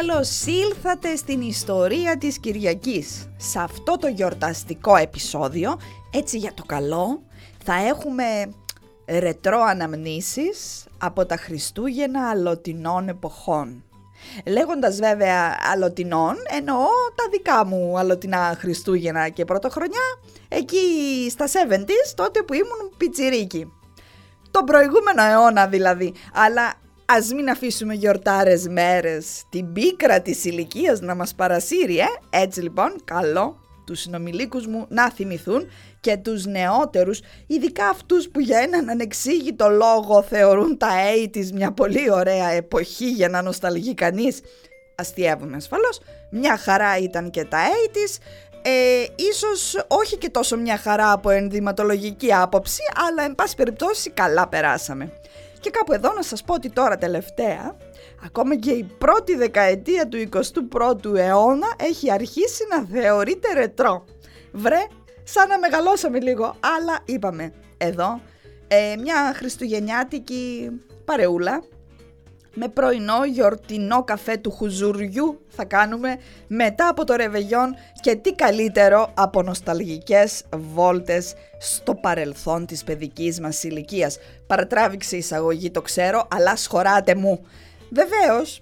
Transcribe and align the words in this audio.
καλώς 0.00 0.46
ήλθατε 0.46 1.16
στην 1.16 1.40
ιστορία 1.40 2.18
της 2.18 2.38
Κυριακής. 2.38 3.28
Σε 3.36 3.60
αυτό 3.60 3.96
το 3.98 4.06
γιορταστικό 4.06 4.96
επεισόδιο, 4.96 5.76
έτσι 6.10 6.38
για 6.38 6.54
το 6.54 6.62
καλό, 6.66 7.22
θα 7.64 7.74
έχουμε 7.74 8.24
ρετρό 9.06 9.60
αναμνήσεις 9.60 10.86
από 10.98 11.26
τα 11.26 11.36
Χριστούγεννα 11.36 12.28
αλωτινών 12.28 13.08
εποχών. 13.08 13.84
Λέγοντας 14.46 14.96
βέβαια 14.96 15.56
αλωτινών, 15.72 16.36
εννοώ 16.50 16.86
τα 17.14 17.28
δικά 17.30 17.66
μου 17.66 17.98
αλωτινά 17.98 18.56
Χριστούγεννα 18.58 19.28
και 19.28 19.44
Πρωτοχρονιά, 19.44 20.18
εκεί 20.48 20.78
στα 21.30 21.46
70's, 21.46 22.12
τότε 22.14 22.42
που 22.42 22.54
ήμουν 22.54 22.94
πιτσιρίκι. 22.96 23.72
Τον 24.50 24.64
προηγούμενο 24.64 25.22
αιώνα 25.22 25.66
δηλαδή, 25.66 26.14
αλλά 26.34 26.74
Ας 27.06 27.32
μην 27.32 27.50
αφήσουμε 27.50 27.94
γιορτάρες 27.94 28.68
μέρες 28.68 29.42
την 29.50 29.72
πίκρα 29.72 30.20
της 30.20 30.44
ηλικίας 30.44 31.00
να 31.00 31.14
μας 31.14 31.34
παρασύρει, 31.34 31.98
ε; 31.98 32.06
Έτσι 32.30 32.60
λοιπόν, 32.60 32.96
καλό 33.04 33.60
τους 33.86 34.00
συνομιλίκους 34.00 34.66
μου 34.66 34.86
να 34.88 35.10
θυμηθούν 35.10 35.70
και 36.00 36.16
τους 36.16 36.46
νεότερους, 36.46 37.20
ειδικά 37.46 37.88
αυτούς 37.88 38.28
που 38.28 38.40
για 38.40 38.58
έναν 38.58 38.90
ανεξήγητο 38.90 39.68
λόγο 39.68 40.22
θεωρούν 40.22 40.78
τα 40.78 40.88
80's 41.34 41.50
μια 41.54 41.72
πολύ 41.72 42.10
ωραία 42.10 42.48
εποχή 42.48 43.10
για 43.10 43.28
να 43.28 43.42
νοσταλγεί 43.42 43.94
κανείς. 43.94 44.40
Αστειεύομαι 44.96 45.56
ασφαλώς, 45.56 46.00
μια 46.30 46.56
χαρά 46.56 46.98
ήταν 46.98 47.30
και 47.30 47.44
τα 47.44 47.58
80's, 47.58 48.18
ε, 48.62 49.04
ίσως 49.30 49.84
όχι 49.88 50.16
και 50.16 50.28
τόσο 50.30 50.56
μια 50.56 50.76
χαρά 50.76 51.12
από 51.12 51.30
ενδυματολογική 51.30 52.34
άποψη, 52.34 52.82
αλλά 53.08 53.24
εν 53.24 53.34
πάση 53.34 53.56
περιπτώσει 53.56 54.10
καλά 54.10 54.48
περάσαμε. 54.48 55.12
Και 55.64 55.70
κάπου 55.70 55.92
εδώ 55.92 56.12
να 56.12 56.22
σας 56.22 56.42
πω 56.42 56.54
ότι 56.54 56.70
τώρα 56.70 56.96
τελευταία, 56.98 57.76
ακόμα 58.24 58.56
και 58.56 58.70
η 58.70 58.84
πρώτη 58.98 59.36
δεκαετία 59.36 60.08
του 60.08 60.28
21ου 60.72 61.14
αιώνα 61.16 61.66
έχει 61.76 62.12
αρχίσει 62.12 62.64
να 62.70 63.00
θεωρείται 63.00 63.52
ρετρό. 63.52 64.04
Βρε, 64.52 64.86
σαν 65.22 65.48
να 65.48 65.58
μεγαλώσαμε 65.58 66.20
λίγο, 66.20 66.44
αλλά 66.44 66.98
είπαμε 67.04 67.52
εδώ 67.76 68.20
ε, 68.68 68.96
μια 68.96 69.32
χριστουγεννιάτικη 69.36 70.70
παρεούλα 71.04 71.62
με 72.54 72.68
πρωινό 72.68 73.24
γιορτινό 73.24 74.04
καφέ 74.04 74.36
του 74.36 74.50
χουζουριού 74.50 75.40
θα 75.48 75.64
κάνουμε 75.64 76.16
μετά 76.46 76.88
από 76.88 77.04
το 77.04 77.14
ρεβεγιόν 77.14 77.74
και 78.00 78.14
τι 78.14 78.34
καλύτερο 78.34 79.10
από 79.14 79.42
νοσταλγικές 79.42 80.42
βόλτες 80.74 81.34
στο 81.58 81.94
παρελθόν 81.94 82.66
της 82.66 82.84
παιδικής 82.84 83.40
μας 83.40 83.62
ηλικίας. 83.62 84.18
Παρατράβηξε 84.46 85.16
εισαγωγή 85.16 85.70
το 85.70 85.82
ξέρω, 85.82 86.28
αλλά 86.30 86.56
σχοράτε 86.56 87.14
μου. 87.14 87.46
Βεβαίως, 87.90 88.60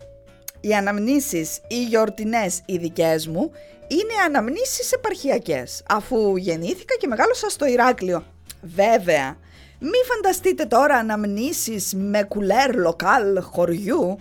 οι 0.60 0.74
αναμνήσεις 0.74 1.60
ή 1.68 1.84
γιορτινές 1.84 2.60
οι 2.66 2.76
δικές 2.76 3.26
μου 3.26 3.50
είναι 3.88 4.22
αναμνήσεις 4.26 4.92
επαρχιακές, 4.92 5.82
αφού 5.88 6.36
γεννήθηκα 6.36 6.94
και 7.00 7.06
μεγάλωσα 7.06 7.50
στο 7.50 7.66
Ηράκλειο. 7.66 8.24
Βέβαια, 8.62 9.36
μη 9.82 9.98
φανταστείτε 10.14 10.64
τώρα 10.64 10.96
αναμνήσεις 10.96 11.94
με 11.94 12.22
κουλέρ 12.22 12.74
λοκάλ 12.74 13.40
χωριού. 13.40 14.16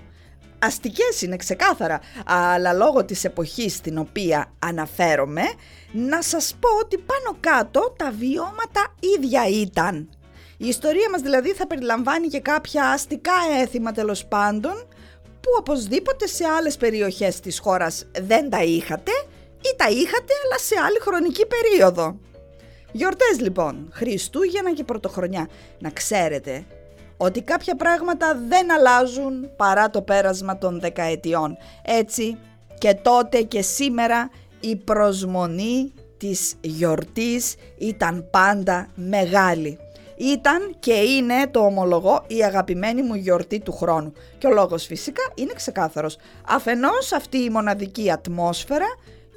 Αστικές 0.60 1.22
είναι 1.22 1.36
ξεκάθαρα, 1.36 2.00
αλλά 2.26 2.74
λόγω 2.74 3.06
της 3.06 3.24
εποχής 3.24 3.74
στην 3.74 3.98
οποία 3.98 4.54
αναφέρομαι, 4.60 5.42
να 5.92 6.22
σας 6.22 6.56
πω 6.60 6.70
ότι 6.84 6.98
πάνω 6.98 7.38
κάτω 7.40 7.94
τα 7.98 8.12
βιώματα 8.20 8.96
ίδια 9.18 9.48
ήταν. 9.48 10.10
Η 10.58 10.68
ιστορία 10.68 11.10
μας 11.12 11.22
δηλαδή 11.22 11.50
θα 11.50 11.68
περιλαμβάνει 11.68 12.28
και 12.28 12.40
κάποια 12.40 12.90
αστικά 12.90 13.34
έθιμα 13.62 13.92
τέλος 13.92 14.26
πάντων, 14.26 14.88
που 15.42 15.50
οπωσδήποτε 15.60 16.28
σε 16.28 16.46
άλλες 16.58 16.78
περιοχές 16.78 17.40
της 17.40 17.60
χώρας 17.60 18.06
δεν 18.22 18.50
τα 18.50 18.64
είχατε 18.64 19.12
ή 19.62 19.76
τα 19.76 19.90
είχατε 19.90 20.34
αλλά 20.46 20.58
σε 20.60 20.76
άλλη 20.88 21.00
χρονική 21.02 21.46
περίοδο. 21.46 22.20
Γιορτές 22.92 23.40
λοιπόν, 23.40 23.90
Χριστούγεννα 23.92 24.74
και 24.74 24.84
Πρωτοχρονιά. 24.84 25.50
Να 25.80 25.90
ξέρετε 25.90 26.64
ότι 27.18 27.42
κάποια 27.42 27.76
πράγματα 27.76 28.40
δεν 28.48 28.72
αλλάζουν 28.72 29.56
παρά 29.56 29.90
το 29.90 30.02
πέρασμα 30.02 30.58
των 30.58 30.80
δεκαετιών. 30.80 31.58
Έτσι 31.86 32.38
και 32.78 32.94
τότε 32.94 33.42
και 33.42 33.62
σήμερα 33.62 34.30
η 34.60 34.76
προσμονή 34.76 35.94
της 36.18 36.56
γιορτής 36.62 37.56
ήταν 37.78 38.28
πάντα 38.32 38.88
μεγάλη. 38.96 39.78
Ήταν 40.18 40.76
και 40.80 40.94
είναι, 40.94 41.48
το 41.52 41.60
ομολογώ, 41.60 42.24
η 42.28 42.44
αγαπημένη 42.44 43.02
μου 43.02 43.16
γιορτή 43.16 43.60
του 43.60 43.72
χρόνου. 43.72 44.14
Και 44.38 44.48
ο 44.48 44.52
λόγος 44.52 44.86
φυσικά 44.86 45.22
είναι 45.36 45.54
ξεκάθαρος. 45.54 46.18
Αφενός 46.48 47.12
αυτή 47.12 47.38
η 47.38 47.50
μοναδική 47.50 48.12
ατμόσφαιρα, 48.12 48.88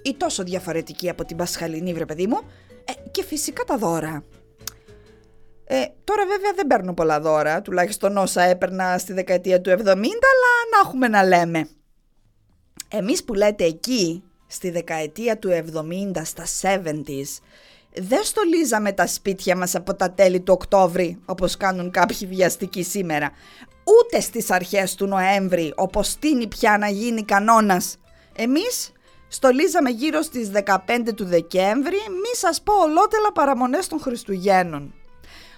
ή 0.05 0.15
τόσο 0.15 0.43
διαφορετική 0.43 1.09
από 1.09 1.25
την 1.25 1.37
Πασχαλινή 1.37 1.93
βρε 1.93 2.05
παιδί 2.05 2.27
μου, 2.27 2.41
ε, 2.85 2.93
και 3.11 3.25
φυσικά 3.25 3.65
τα 3.65 3.77
δώρα. 3.79 4.25
Ε, 5.67 5.85
τώρα 6.05 6.27
βέβαια 6.27 6.53
δεν 6.55 6.67
παίρνω 6.67 6.95
πολλά 6.95 7.21
δώρα, 7.21 7.63
τουλάχιστον 7.63 8.17
όσα 8.17 8.43
έπαιρνα 8.43 8.99
στη 8.99 9.13
δεκαετία 9.13 9.61
του 9.61 9.71
70, 9.71 9.77
αλλά 9.77 10.01
να 10.73 10.79
έχουμε 10.85 11.09
να 11.09 11.25
λέμε. 11.25 11.69
Εμείς 12.89 13.25
που 13.25 13.35
λέτε 13.35 13.65
εκεί, 13.65 14.23
στη 14.47 14.71
δεκαετία 14.71 15.39
του 15.39 15.49
70, 15.51 16.25
στα 16.25 16.45
70s, 16.63 17.41
δεν 17.97 18.25
στολίζαμε 18.25 18.93
τα 18.93 19.07
σπίτια 19.07 19.57
μας 19.57 19.75
από 19.75 19.95
τα 19.95 20.11
τέλη 20.11 20.41
του 20.41 20.53
Οκτώβρη, 20.53 21.19
όπως 21.25 21.57
κάνουν 21.57 21.91
κάποιοι 21.91 22.27
βιαστικοί 22.27 22.83
σήμερα, 22.83 23.31
ούτε 23.85 24.21
στις 24.21 24.51
αρχές 24.51 24.95
του 24.95 25.07
Νοέμβρη, 25.07 25.73
όπως 25.77 26.17
τίνει 26.17 26.47
πια 26.47 26.79
να 26.79 26.89
γίνει 26.89 27.25
κανόνας. 27.25 27.97
Εμείς 28.37 28.93
στολίζαμε 29.35 29.91
γύρω 29.91 30.23
στις 30.23 30.51
15 30.65 30.79
του 31.15 31.25
Δεκέμβρη, 31.25 31.97
μη 31.97 32.33
σας 32.33 32.63
πω 32.63 32.73
ολότελα 32.73 33.33
παραμονές 33.33 33.87
των 33.87 34.01
Χριστουγέννων. 34.01 34.95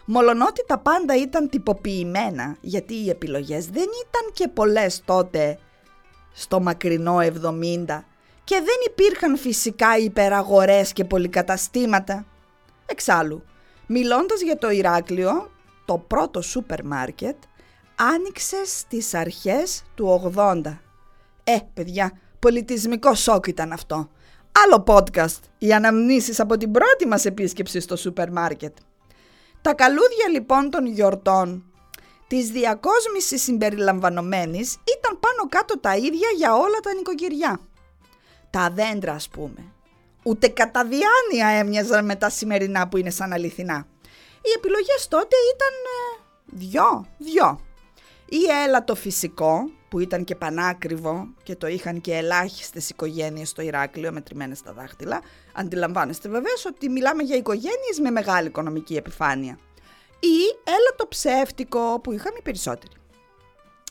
Μολονότι 0.04 0.64
τα 0.66 0.78
πάντα 0.78 1.16
ήταν 1.16 1.48
τυποποιημένα, 1.48 2.56
γιατί 2.60 2.94
οι 2.94 3.08
επιλογές 3.08 3.66
δεν 3.66 3.82
ήταν 3.82 4.32
και 4.32 4.48
πολλές 4.48 5.02
τότε 5.04 5.58
στο 6.32 6.60
μακρινό 6.60 7.18
70 7.20 7.30
και 8.44 8.56
δεν 8.56 8.78
υπήρχαν 8.86 9.36
φυσικά 9.36 9.98
υπεραγορές 9.98 10.92
και 10.92 11.04
πολυκαταστήματα. 11.04 12.26
Εξάλλου, 12.86 13.44
μιλώντας 13.86 14.40
για 14.40 14.58
το 14.58 14.70
Ηράκλειο, 14.70 15.50
το 15.84 15.98
πρώτο 15.98 16.42
σούπερ 16.42 16.84
μάρκετ 16.84 17.36
άνοιξε 17.96 18.56
στις 18.64 19.14
αρχές 19.14 19.82
του 19.94 20.32
80. 20.36 20.78
Ε, 21.44 21.56
παιδιά, 21.74 22.12
Πολιτισμικό 22.46 23.14
σοκ 23.14 23.46
ήταν 23.46 23.72
αυτό. 23.72 24.10
Άλλο 24.64 24.84
podcast, 24.86 25.40
οι 25.58 25.72
αναμνήσεις 25.72 26.40
από 26.40 26.56
την 26.56 26.70
πρώτη 26.70 27.06
μας 27.06 27.24
επίσκεψη 27.24 27.80
στο 27.80 27.96
σούπερ 27.96 28.32
μάρκετ. 28.32 28.76
Τα 29.62 29.74
καλούδια 29.74 30.28
λοιπόν 30.30 30.70
των 30.70 30.86
γιορτών 30.86 31.64
της 32.26 32.50
διακόσμησης 32.50 33.42
συμπεριλαμβανομένης 33.42 34.72
ήταν 34.98 35.18
πάνω 35.20 35.48
κάτω 35.48 35.78
τα 35.78 35.96
ίδια 35.96 36.28
για 36.36 36.54
όλα 36.54 36.80
τα 36.82 36.94
νοικοκυριά. 36.94 37.60
Τα 38.50 38.70
δέντρα 38.70 39.12
ας 39.12 39.28
πούμε. 39.28 39.72
Ούτε 40.22 40.48
κατά 40.48 40.84
διάνοια 40.84 41.58
έμοιαζαν 41.58 42.04
με 42.04 42.16
τα 42.16 42.30
σημερινά 42.30 42.88
που 42.88 42.96
είναι 42.96 43.10
σαν 43.10 43.32
αληθινά. 43.32 43.86
Οι 44.42 44.50
επιλογές 44.56 45.08
τότε 45.08 45.36
ήταν 45.54 45.74
ε, 45.84 46.22
δυο, 46.66 47.06
δυο. 47.18 47.60
Ή 48.28 48.38
έλα 48.64 48.84
το 48.84 48.94
φυσικό 48.94 49.70
που 49.88 49.98
ήταν 49.98 50.24
και 50.24 50.34
πανάκριβο 50.34 51.28
και 51.42 51.56
το 51.56 51.66
είχαν 51.66 52.00
και 52.00 52.14
ελάχιστες 52.14 52.90
οικογένειες 52.90 53.48
στο 53.48 53.62
Ηράκλειο 53.62 54.12
μετρημένες 54.12 54.58
στα 54.58 54.72
δάχτυλα, 54.72 55.20
αντιλαμβάνεστε 55.52 56.28
βεβαίως 56.28 56.64
ότι 56.64 56.88
μιλάμε 56.88 57.22
για 57.22 57.36
οικογένειες 57.36 57.98
με 58.02 58.10
μεγάλη 58.10 58.46
οικονομική 58.46 58.96
επιφάνεια. 58.96 59.58
Ή 60.20 60.38
έλα 60.64 60.94
το 60.96 61.06
ψεύτικο 61.08 62.00
που 62.00 62.12
είχαν 62.12 62.34
οι 62.38 62.42
περισσότεροι. 62.42 62.92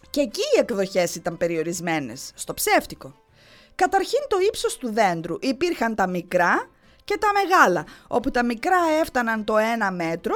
Και 0.10 0.22
εκεί 0.22 0.42
οι 0.56 0.60
εκδοχές 0.60 1.16
ήταν 1.16 1.38
περιορισμένες, 1.38 2.32
στο 2.36 2.54
ψεύτικο. 2.54 3.16
Καταρχήν 3.76 4.20
το 4.28 4.38
ύψος 4.48 4.78
του 4.78 4.94
δέντρου. 4.94 5.36
Υπήρχαν 5.42 5.96
τα 5.96 6.08
μικρά 6.08 6.70
και 7.04 7.18
τα 7.18 7.32
μεγάλα, 7.34 7.86
όπου 8.08 8.32
τα 8.32 8.44
μικρά 8.44 8.78
έφταναν 9.02 9.44
το 9.44 9.58
ένα 9.58 9.92
μέτρο 9.92 10.36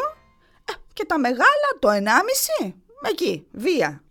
ε, 0.66 0.74
και 0.94 1.06
τα 1.06 1.20
μεγάλα 1.20 1.70
το 1.80 1.90
ενάμιση. 1.90 2.76
Εκεί, 3.10 3.48
βία. 3.52 4.04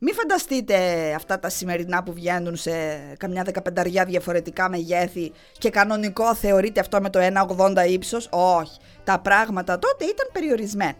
Μην 0.00 0.14
φανταστείτε 0.14 1.12
αυτά 1.14 1.38
τα 1.38 1.48
σημερινά 1.48 2.02
που 2.02 2.12
βγαίνουν 2.12 2.56
σε 2.56 2.70
καμιά 3.18 3.42
δεκαπενταριά 3.42 4.04
διαφορετικά 4.04 4.68
μεγέθη 4.68 5.32
και 5.58 5.70
κανονικό 5.70 6.34
θεωρείται 6.34 6.80
αυτό 6.80 7.00
με 7.00 7.10
το 7.10 7.18
1,80 7.56 7.88
ύψος. 7.88 8.28
Όχι, 8.30 8.78
τα 9.04 9.18
πράγματα 9.18 9.78
τότε 9.78 10.04
ήταν 10.04 10.28
περιορισμένα. 10.32 10.94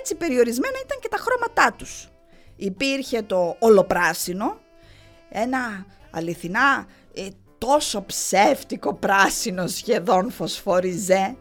Έτσι 0.00 0.14
περιορισμένα 0.14 0.74
ήταν 0.84 0.98
και 1.00 1.08
τα 1.08 1.16
χρώματά 1.16 1.74
τους. 1.78 2.08
Υπήρχε 2.56 3.22
το 3.22 3.56
ολοπράσινο, 3.58 4.58
ένα 5.28 5.86
αληθινά 6.10 6.86
ε, 7.14 7.28
τόσο 7.58 8.04
ψεύτικο 8.06 8.94
πράσινο 8.94 9.66
σχεδόν 9.66 10.30
φωσφοριζέ, 10.30 11.36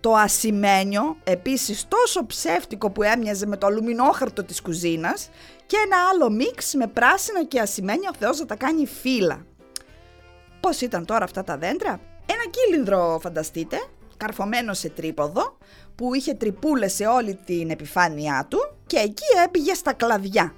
το 0.00 0.14
ασημένιο, 0.14 1.16
επίσης 1.24 1.88
τόσο 1.88 2.26
ψεύτικο 2.26 2.90
που 2.90 3.02
έμοιαζε 3.02 3.46
με 3.46 3.56
το 3.56 3.66
αλουμινόχαρτο 3.66 4.44
της 4.44 4.62
κουζίνας 4.62 5.28
και 5.66 5.76
ένα 5.84 5.96
άλλο 6.12 6.30
μίξ 6.30 6.74
με 6.74 6.86
πράσινα 6.86 7.44
και 7.44 7.60
ασημένιο 7.60 8.10
ο 8.14 8.16
Θεός 8.18 8.38
να 8.38 8.46
τα 8.46 8.56
κάνει 8.56 8.86
φύλλα. 8.86 9.46
Πώς 10.60 10.80
ήταν 10.80 11.04
τώρα 11.04 11.24
αυτά 11.24 11.44
τα 11.44 11.56
δέντρα; 11.56 12.00
Ένα 12.26 12.44
κύλινδρο 12.50 13.18
φανταστείτε, 13.22 13.76
καρφωμένο 14.16 14.74
σε 14.74 14.88
τρίποδο, 14.88 15.58
που 15.94 16.14
είχε 16.14 16.34
τρυπούλες 16.34 16.92
σε 16.94 17.06
όλη 17.06 17.34
την 17.34 17.70
επιφάνειά 17.70 18.46
του 18.50 18.76
και 18.86 18.96
εκεί 18.96 19.24
έπηγε 19.44 19.74
στα 19.74 19.92
κλαδιά. 19.92 20.54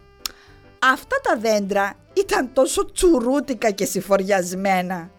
Αυτά 0.78 1.20
τα 1.22 1.36
δέντρα 1.36 1.94
ήταν 2.12 2.52
τόσο 2.52 2.92
τσουρούτικα 2.92 3.70
και 3.70 3.84
συφοριασμένα. 3.84 5.10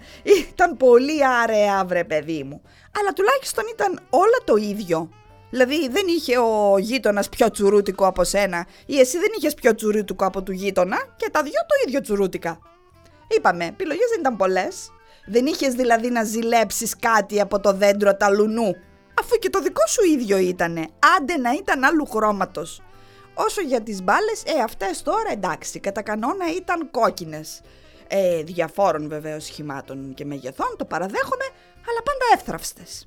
Ήταν 0.49 0.77
πολύ 0.77 1.25
άραια 1.25 1.85
βρε 1.85 2.03
παιδί 2.03 2.43
μου. 2.43 2.61
Αλλά 2.99 3.13
τουλάχιστον 3.13 3.63
ήταν 3.71 3.99
όλα 4.09 4.37
το 4.43 4.55
ίδιο. 4.55 5.09
Δηλαδή 5.49 5.89
δεν 5.89 6.07
είχε 6.07 6.37
ο 6.37 6.77
γείτονας 6.77 7.29
πιο 7.29 7.51
τσουρούτικο 7.51 8.05
από 8.07 8.23
σένα 8.23 8.67
ή 8.85 8.99
εσύ 8.99 9.17
δεν 9.17 9.29
είχες 9.37 9.53
πιο 9.53 9.75
τσουρούτικο 9.75 10.25
από 10.25 10.43
του 10.43 10.51
γείτονα 10.51 10.97
και 11.17 11.29
τα 11.29 11.43
δυο 11.43 11.61
το 11.67 11.75
ίδιο 11.87 12.01
τσουρούτικα. 12.01 12.59
Είπαμε, 13.27 13.65
επιλογές 13.65 14.09
δεν 14.09 14.19
ήταν 14.19 14.35
πολλές. 14.37 14.91
Δεν 15.25 15.45
είχες 15.45 15.73
δηλαδή 15.73 16.09
να 16.09 16.23
ζηλέψεις 16.23 16.95
κάτι 16.99 17.41
από 17.41 17.59
το 17.59 17.73
δέντρο 17.73 18.15
τα 18.15 18.29
λουνού, 18.29 18.75
αφού 19.19 19.35
και 19.39 19.49
το 19.49 19.61
δικό 19.61 19.87
σου 19.87 20.05
ίδιο 20.05 20.37
ήτανε, 20.37 20.87
άντε 21.17 21.37
να 21.37 21.51
ήταν 21.51 21.83
άλλου 21.83 22.05
χρώματος. 22.05 22.81
Όσο 23.33 23.61
για 23.61 23.81
τις 23.81 24.03
μπάλες, 24.03 24.43
ε, 24.45 24.61
αυτές 24.63 25.01
τώρα 25.01 25.31
εντάξει, 25.31 25.79
κατά 25.79 26.01
κανόνα 26.01 26.45
ήταν 26.55 26.91
κόκκινες. 26.91 27.61
Ε, 28.07 28.43
διαφόρων 28.43 29.07
βεβαίως 29.09 29.43
σχημάτων 29.43 30.13
και 30.13 30.25
μεγεθών, 30.25 30.75
το 30.77 30.85
παραδέχομαι, 30.85 31.45
αλλά 31.89 32.03
πάντα 32.03 32.25
εύθραυστες. 32.33 33.05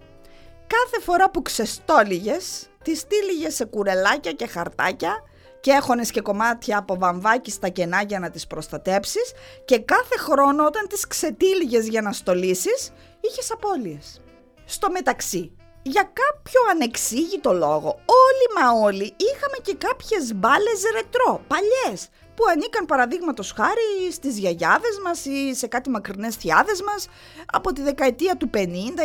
Κάθε 0.76 1.02
φορά 1.04 1.30
που 1.30 1.42
ξεστόλιγες, 1.42 2.68
τις 2.84 2.98
στείλιγες 3.00 3.54
σε 3.54 3.64
κουρελάκια 3.64 4.32
και 4.32 4.46
χαρτάκια 4.46 5.24
και 5.60 5.70
έχονες 5.70 6.10
και 6.10 6.20
κομμάτια 6.20 6.78
από 6.78 6.98
βαμβάκι 6.98 7.50
στα 7.50 7.68
κενά 7.68 8.02
για 8.02 8.18
να 8.18 8.30
τις 8.30 8.46
προστατέψεις 8.46 9.32
και 9.64 9.78
κάθε 9.78 10.16
χρόνο 10.18 10.64
όταν 10.64 10.88
τις 10.88 11.06
ξετύλιγες 11.06 11.88
για 11.88 12.02
να 12.02 12.12
στολίσεις, 12.12 12.92
είχες 13.20 13.52
απώλειες. 13.52 14.20
Στο 14.64 14.90
μεταξύ, 14.90 15.56
για 15.82 16.02
κάποιο 16.02 16.60
ανεξήγητο 16.70 17.52
λόγο, 17.52 17.88
όλοι 18.06 18.46
μα 18.56 18.80
όλοι 18.86 19.14
είχαμε 19.16 19.56
και 19.62 19.74
κάποιες 19.74 20.34
μπάλες 20.34 20.82
ρετρό, 20.94 21.44
παλιές, 21.46 22.08
που 22.40 22.46
ανήκαν 22.50 22.86
παραδείγματος 22.86 23.52
χάρη 23.52 24.12
στις 24.12 24.38
γιαγιάδες 24.38 25.00
μας 25.04 25.24
ή 25.24 25.54
σε 25.54 25.66
κάτι 25.66 25.90
μακρινές 25.90 26.36
θιάδες 26.36 26.82
μας 26.82 27.08
από 27.46 27.72
τη 27.72 27.82
δεκαετία 27.82 28.36
του 28.36 28.50
50 28.54 28.58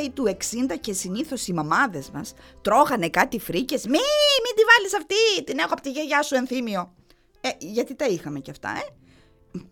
ή 0.05 0.09
του 0.09 0.23
60 0.27 0.35
και 0.81 0.93
συνήθως 0.93 1.47
οι 1.47 1.53
μαμάδες 1.53 2.09
μας 2.09 2.33
τρώγανε 2.61 3.09
κάτι 3.09 3.39
φρίκες 3.39 3.83
«Μη, 3.85 3.99
μην 4.43 4.55
τη 4.55 4.61
βάλεις 4.75 4.95
αυτή, 4.95 5.43
την 5.43 5.57
έχω 5.57 5.73
από 5.73 5.81
τη 5.81 5.91
γιαγιά 5.91 6.21
σου 6.21 6.35
ενθύμιο». 6.35 6.93
Ε, 7.41 7.49
γιατί 7.59 7.95
τα 7.95 8.05
είχαμε 8.05 8.39
κι 8.39 8.51
αυτά, 8.51 8.69
ε; 8.69 8.89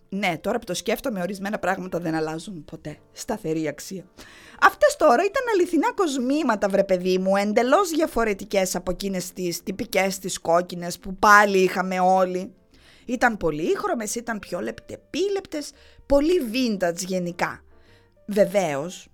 Ναι, 0.09 0.37
τώρα 0.37 0.59
που 0.59 0.65
το 0.65 0.73
σκέφτομαι, 0.73 1.21
ορισμένα 1.21 1.59
πράγματα 1.59 1.99
δεν 1.99 2.15
αλλάζουν 2.15 2.65
ποτέ. 2.65 2.97
Σταθερή 3.11 3.67
αξία. 3.67 4.03
Αυτές 4.61 4.95
τώρα 4.95 5.23
ήταν 5.23 5.43
αληθινά 5.53 5.93
κοσμήματα, 5.93 6.69
βρε 6.69 6.83
παιδί 6.83 7.17
μου, 7.17 7.35
εντελώς 7.35 7.89
διαφορετικές 7.89 8.75
από 8.75 8.91
εκείνες 8.91 9.33
τις 9.33 9.63
τυπικές 9.63 10.19
τις 10.19 10.39
κόκκινες 10.39 10.99
που 10.99 11.15
πάλι 11.15 11.57
είχαμε 11.57 11.99
όλοι. 11.99 12.53
Ήταν 13.05 13.37
πολύχρωμε, 13.37 14.07
ήταν 14.15 14.39
πιο 14.39 14.59
λεπτεπίλεπτες, 14.59 15.71
πολύ 16.05 16.41
vintage 16.53 17.05
γενικά. 17.05 17.63
Βεβαίως, 18.27 19.07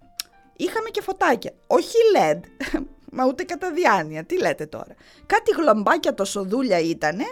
είχαμε 0.56 0.90
και 0.90 1.02
φωτάκια. 1.02 1.54
Όχι 1.68 1.96
LED, 2.16 2.40
μα 3.16 3.26
ούτε 3.26 3.44
κατά 3.44 3.72
διάνοια. 3.72 4.24
Τι 4.24 4.40
λέτε 4.40 4.66
τώρα. 4.66 4.96
Κάτι 5.26 5.52
γλομπάκια 5.52 6.14
τόσο 6.14 6.44
δούλια 6.44 6.80
ήτανε 6.80 7.26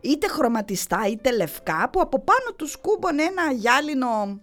είτε 0.00 0.28
χρωματιστά 0.28 1.06
είτε 1.10 1.30
λευκά 1.30 1.90
που 1.92 2.00
από 2.00 2.18
πάνω 2.20 2.54
τους 2.56 2.70
σκούμπωνε 2.70 3.22
ένα 3.22 3.52
γυάλινο 3.52 4.40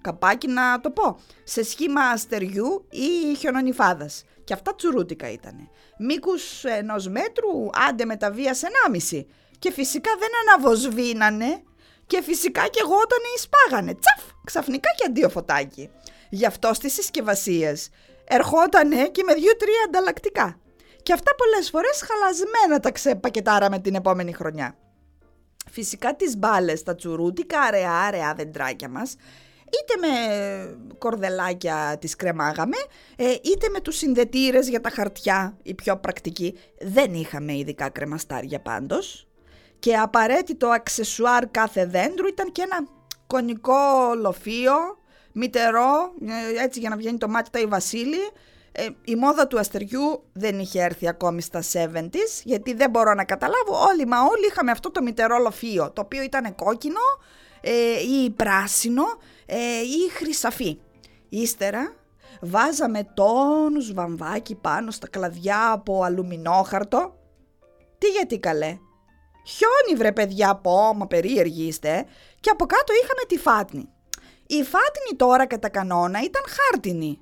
καπάκι 0.00 0.46
να 0.46 0.80
το 0.80 0.90
πω, 0.90 1.18
σε 1.44 1.64
σχήμα 1.64 2.00
αστεριού 2.00 2.86
ή 2.90 3.34
χιονονιφάδας. 3.34 4.24
Και 4.44 4.52
αυτά 4.52 4.74
τσουρούτικα 4.74 5.30
ήτανε. 5.30 5.68
Μήκους 5.98 6.64
ενός 6.64 7.08
μέτρου, 7.08 7.68
άντε 7.88 8.04
με 8.04 8.16
τα 8.16 8.30
βίας 8.30 8.62
ενάμιση. 8.62 9.26
Και 9.60 9.70
φυσικά 9.72 10.10
δεν 10.18 10.28
αναβοσβήνανε 10.42 11.62
και 12.06 12.22
φυσικά 12.22 12.68
και 12.68 12.80
εγώ 12.82 12.94
όταν 12.94 13.18
εισπάγανε. 13.36 13.94
Τσαφ, 13.94 14.30
ξαφνικά 14.44 14.90
και 14.96 15.04
αντίο 15.06 15.28
φωτάκι. 15.28 15.90
Γι' 16.30 16.46
αυτό 16.46 16.74
στις 16.74 16.92
συσκευασίες 16.92 17.88
ερχότανε 18.24 19.08
και 19.08 19.22
με 19.26 19.34
δύο-τρία 19.34 19.82
ανταλλακτικά. 19.86 20.58
Και 21.02 21.12
αυτά 21.12 21.34
πολλές 21.34 21.70
φορές 21.70 22.04
χαλασμένα 22.08 22.80
τα 22.80 22.90
ξεπακετάραμε 22.90 23.78
την 23.78 23.94
επόμενη 23.94 24.32
χρονιά. 24.32 24.76
Φυσικά 25.70 26.16
τις 26.16 26.36
μπάλες, 26.36 26.82
τα 26.82 26.94
τσουρούτικα, 26.94 27.60
αρεά, 27.60 27.92
αρεά 27.92 28.34
δεντράκια 28.34 28.88
μας, 28.88 29.16
είτε 29.64 30.06
με 30.06 30.14
κορδελάκια 30.98 31.96
τις 32.00 32.16
κρεμάγαμε, 32.16 32.76
ε, 33.16 33.30
είτε 33.30 33.68
με 33.72 33.80
τους 33.80 33.96
συνδετήρες 33.96 34.68
για 34.68 34.80
τα 34.80 34.90
χαρτιά, 34.90 35.56
η 35.62 35.74
πιο 35.74 35.96
πρακτική. 35.96 36.58
Δεν 36.80 37.14
είχαμε 37.14 37.56
ειδικά 37.56 37.88
κρεμαστάρια 37.88 38.60
πάντως. 38.60 39.29
Και 39.80 39.96
απαραίτητο 39.96 40.68
αξεσουάρ 40.68 41.46
κάθε 41.46 41.86
δέντρου 41.86 42.26
ήταν 42.26 42.52
και 42.52 42.62
ένα 42.62 42.88
κονικό 43.26 43.78
λοφείο, 44.20 44.74
μητερό, 45.32 46.12
ε, 46.26 46.62
έτσι 46.62 46.80
για 46.80 46.88
να 46.88 46.96
βγαίνει 46.96 47.18
το 47.18 47.28
μάτι 47.28 47.50
τα 47.50 47.58
η 47.58 47.66
Βασίλη, 47.66 48.30
ε, 48.72 48.86
η 49.04 49.14
μόδα 49.14 49.46
του 49.46 49.58
αστεριού 49.58 50.22
δεν 50.32 50.58
είχε 50.58 50.82
έρθει 50.82 51.08
ακόμη 51.08 51.42
στα 51.42 51.62
70s, 51.72 52.42
γιατί 52.44 52.74
δεν 52.74 52.90
μπορώ 52.90 53.14
να 53.14 53.24
καταλάβω, 53.24 53.84
όλοι 53.88 54.06
μα 54.06 54.20
όλοι 54.20 54.46
είχαμε 54.50 54.70
αυτό 54.70 54.90
το 54.90 55.02
μητερό 55.02 55.38
λοφείο, 55.38 55.90
το 55.92 56.00
οποίο 56.00 56.22
ήταν 56.22 56.54
κόκκινο 56.54 57.00
ε, 57.60 58.00
ή 58.00 58.30
πράσινο 58.30 59.04
ε, 59.46 59.80
ή 59.80 60.10
χρυσαφί. 60.10 60.80
Ύστερα 61.28 61.94
βάζαμε 62.40 63.04
τόνους 63.14 63.92
βαμβάκι 63.92 64.54
πάνω 64.54 64.90
στα 64.90 65.08
κλαδιά 65.08 65.70
από 65.72 66.02
αλουμινόχαρτο. 66.02 67.14
Τι 67.98 68.06
γιατί 68.06 68.38
καλέ; 68.38 68.78
Χιόνι 69.46 69.98
βρε 69.98 70.12
παιδιά, 70.12 70.56
πω, 70.56 70.94
μα 70.96 71.06
περίεργοι 71.06 71.66
είστε. 71.66 72.06
Και 72.40 72.50
από 72.50 72.66
κάτω 72.66 72.92
είχαμε 72.92 73.22
τη 73.28 73.38
φάτνη. 73.38 73.88
Η 74.46 74.62
φάτνη 74.62 75.16
τώρα 75.16 75.46
κατά 75.46 75.68
κανόνα 75.68 76.22
ήταν 76.22 76.42
χάρτινη 76.48 77.18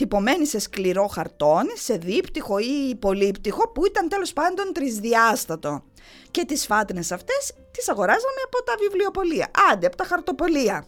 τυπωμένη 0.00 0.46
σε 0.46 0.58
σκληρό 0.58 1.06
χαρτόν, 1.06 1.64
σε 1.74 1.96
δίπτυχο 1.96 2.58
ή 2.58 2.94
πολύπτυχο 2.94 3.68
που 3.68 3.86
ήταν 3.86 4.08
τέλος 4.08 4.32
πάντων 4.32 4.72
τρισδιάστατο. 4.72 5.84
Και 6.30 6.44
τις 6.44 6.66
φάτνες 6.66 7.12
αυτές 7.12 7.52
τις 7.70 7.88
αγοράζαμε 7.88 8.40
από 8.44 8.62
τα 8.62 8.74
βιβλιοπολία, 8.80 9.50
άντε 9.72 9.86
από 9.86 9.96
τα 9.96 10.04
χαρτοπολία. 10.04 10.86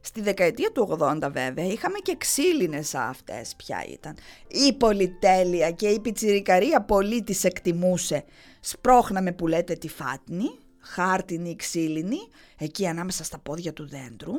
Στη 0.00 0.20
δεκαετία 0.20 0.72
του 0.72 0.98
80 1.00 1.28
βέβαια 1.30 1.64
είχαμε 1.64 1.98
και 1.98 2.16
ξύλινες 2.18 2.94
αυτές 2.94 3.54
πια 3.56 3.84
ήταν. 3.88 4.16
Η 4.48 4.72
πολυτέλεια 4.72 5.70
και 5.70 5.88
η 5.88 6.00
πιτσιρικαρία 6.00 6.82
πολύ 6.82 7.22
τις 7.22 7.44
εκτιμούσε. 7.44 8.24
Σπρώχναμε 8.60 9.32
που 9.32 9.46
λέτε 9.46 9.74
τη 9.74 9.88
φάτνη, 9.88 10.50
χάρτινη 10.80 11.56
ξύλινη, 11.56 12.18
εκεί 12.58 12.86
ανάμεσα 12.86 13.24
στα 13.24 13.38
πόδια 13.38 13.72
του 13.72 13.88
δέντρου 13.88 14.32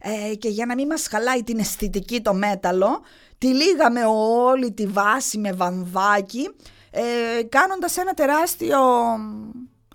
ε, 0.00 0.34
και 0.34 0.48
για 0.48 0.66
να 0.66 0.74
μην 0.74 0.86
μας 0.86 1.06
χαλάει 1.06 1.42
την 1.42 1.58
αισθητική 1.58 2.20
το 2.20 2.34
μέταλλο, 2.34 3.00
τυλίγαμε 3.38 4.00
όλη 4.48 4.72
τη 4.72 4.86
βάση 4.86 5.38
με 5.38 5.52
βαμβάκι, 5.52 6.50
ε, 6.90 7.42
κάνοντας 7.42 7.96
ένα 7.96 8.14
τεράστιο... 8.14 8.78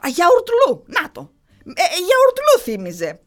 Α, 0.06 0.08
γιαουρτλού, 0.08 0.84
να 0.86 1.12
το, 1.12 1.32
ε, 1.66 1.82
ε 1.82 1.98
γιαουρτλού 2.06 2.64
θύμιζε. 2.64 3.20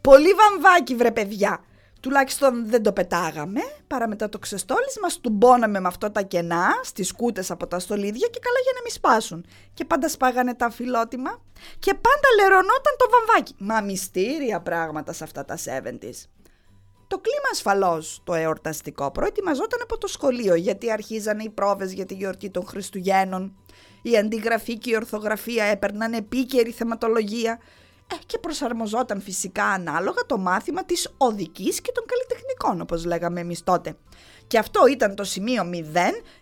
Πολύ 0.00 0.28
βαμβάκι 0.32 0.94
βρε 0.94 1.10
παιδιά. 1.10 1.64
Τουλάχιστον 2.00 2.68
δεν 2.68 2.82
το 2.82 2.92
πετάγαμε, 2.92 3.60
παρά 3.86 4.08
μετά 4.08 4.28
το 4.28 4.38
ξεστόλισμα 4.38 5.08
στουμπώναμε 5.08 5.80
με 5.80 5.88
αυτό 5.88 6.10
τα 6.10 6.22
κενά 6.22 6.66
στις 6.82 7.12
κούτες 7.12 7.50
από 7.50 7.66
τα 7.66 7.78
στολίδια 7.78 8.28
και 8.30 8.40
καλά 8.42 8.58
για 8.62 8.72
να 8.74 8.80
μην 8.82 8.92
σπάσουν. 8.92 9.46
Και 9.74 9.84
πάντα 9.84 10.08
σπάγανε 10.08 10.54
τα 10.54 10.70
φιλότιμα 10.70 11.40
και 11.78 11.94
πάντα 11.94 12.28
λερωνόταν 12.42 12.94
το 12.98 13.06
βαμβάκι. 13.10 13.54
Μα 13.58 13.80
μυστήρια 13.80 14.60
πράγματα 14.60 15.12
σε 15.12 15.24
αυτά 15.24 15.44
τα 15.44 15.56
70's. 15.56 16.28
Το 17.06 17.18
κλίμα 17.18 17.48
ασφαλώς 17.52 18.20
το 18.24 18.34
εορταστικό 18.34 19.10
προετοιμαζόταν 19.10 19.80
από 19.82 19.98
το 19.98 20.06
σχολείο 20.06 20.54
γιατί 20.54 20.92
αρχίζανε 20.92 21.42
οι 21.42 21.50
πρόβες 21.50 21.92
για 21.92 22.06
τη 22.06 22.14
γιορτή 22.14 22.50
των 22.50 22.66
Χριστουγέννων. 22.66 23.56
Η 24.02 24.16
αντιγραφή 24.16 24.78
και 24.78 24.90
η 24.90 24.94
ορθογραφία 24.94 25.64
έπαιρναν 25.64 26.12
επίκαιρη 26.12 26.70
θεματολογία 26.70 27.52
ε, 27.52 27.58
και 28.26 28.38
προσαρμοζόταν 28.38 29.20
φυσικά 29.20 29.64
ανάλογα 29.64 30.26
το 30.26 30.38
μάθημα 30.38 30.84
της 30.84 31.14
οδικής 31.16 31.80
και 31.80 31.92
των 31.94 32.04
καλλιτεχνικών 32.06 32.80
όπως 32.80 33.04
λέγαμε 33.04 33.40
εμείς 33.40 33.62
τότε. 33.62 33.96
Και 34.46 34.58
αυτό 34.58 34.86
ήταν 34.86 35.14
το 35.14 35.24
σημείο 35.24 35.70
0 35.72 35.76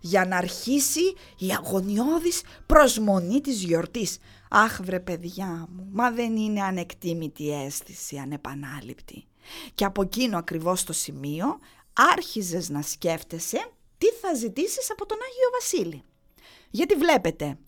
για 0.01 0.27
να 0.27 0.37
αρχίσει 0.37 1.15
η 1.39 1.47
αγωνιώδης 1.59 2.43
προσμονή 2.67 3.41
της 3.41 3.63
γιορτής. 3.63 4.19
Αχ 4.51 4.81
βρε 4.83 5.01
παιδιά 5.01 5.69
μου, 5.71 5.89
μα 5.93 6.11
δεν 6.11 6.37
είναι 6.37 6.63
ανεκτήμητη 6.63 7.53
αίσθηση 7.53 8.17
ανεπανάληπτη. 8.17 9.25
Και 9.75 9.85
από 9.85 10.03
εκείνο 10.03 10.39
ακριβώς 10.39 10.85
το 10.85 10.93
σημείο 10.93 11.59
άρχιζες 12.13 12.69
να 12.69 12.83
σκέφτεσαι 12.83 13.71
τι 13.99 14.07
θα 14.07 14.35
ζητήσεις 14.35 14.91
από 14.91 15.07
τον 15.07 15.19
Άγιο 15.19 15.51
Βασίλη. 15.61 16.03
Γιατί 16.71 16.95
βλέπετε, 16.95 17.59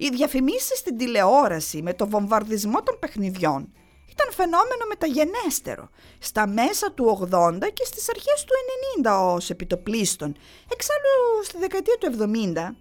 οι 0.00 0.08
διαφημίσεις 0.08 0.78
στην 0.78 0.96
τηλεόραση 0.96 1.82
με 1.82 1.94
το 1.94 2.08
βομβαρδισμό 2.08 2.82
των 2.82 2.98
παιχνιδιών 2.98 3.72
ήταν 4.18 4.32
φαινόμενο 4.32 4.84
μεταγενέστερο 4.88 5.88
στα 6.18 6.46
μέσα 6.46 6.92
του 6.92 7.28
80 7.32 7.58
και 7.72 7.84
στις 7.84 8.08
αρχές 8.08 8.44
του 8.44 8.52
90 9.04 9.34
ως 9.34 9.50
επιτοπλίστων. 9.50 10.36
Εξάλλου 10.72 11.44
στη 11.44 11.58
δεκαετία 11.58 11.96
του 12.00 12.06
70, 12.06 12.76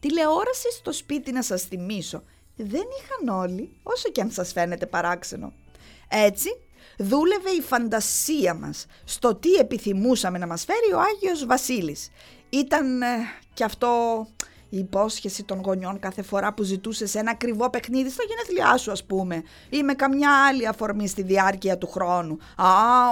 τηλεόραση 0.00 0.72
στο 0.72 0.92
σπίτι 0.92 1.32
να 1.32 1.42
σας 1.42 1.62
θυμίσω, 1.62 2.22
δεν 2.56 2.84
είχαν 2.98 3.38
όλοι, 3.38 3.76
όσο 3.82 4.08
και 4.08 4.20
αν 4.20 4.30
σας 4.30 4.52
φαίνεται 4.52 4.86
παράξενο. 4.86 5.52
Έτσι, 6.08 6.48
δούλευε 6.98 7.50
η 7.50 7.60
φαντασία 7.60 8.54
μας 8.54 8.86
στο 9.04 9.34
τι 9.34 9.52
επιθυμούσαμε 9.52 10.38
να 10.38 10.46
μας 10.46 10.64
φέρει 10.64 10.92
ο 10.94 11.00
Άγιος 11.00 11.46
Βασίλης. 11.46 12.10
Ήταν 12.48 13.02
ε, 13.02 13.06
και 13.54 13.64
αυτό 13.64 14.26
η 14.74 14.78
υπόσχεση 14.78 15.44
των 15.44 15.60
γονιών 15.64 15.98
κάθε 15.98 16.22
φορά 16.22 16.54
που 16.54 16.62
ζητούσες 16.62 17.14
ένα 17.14 17.30
ακριβό 17.30 17.70
παιχνίδι 17.70 18.10
στα 18.10 18.22
γενέθλιά 18.28 18.76
σου, 18.76 18.90
ας 18.90 19.04
πούμε, 19.04 19.42
ή 19.70 19.82
με 19.82 19.94
καμιά 19.94 20.46
άλλη 20.46 20.68
αφορμή 20.68 21.08
στη 21.08 21.22
διάρκεια 21.22 21.78
του 21.78 21.86
χρόνου. 21.86 22.38
Α, 22.56 22.68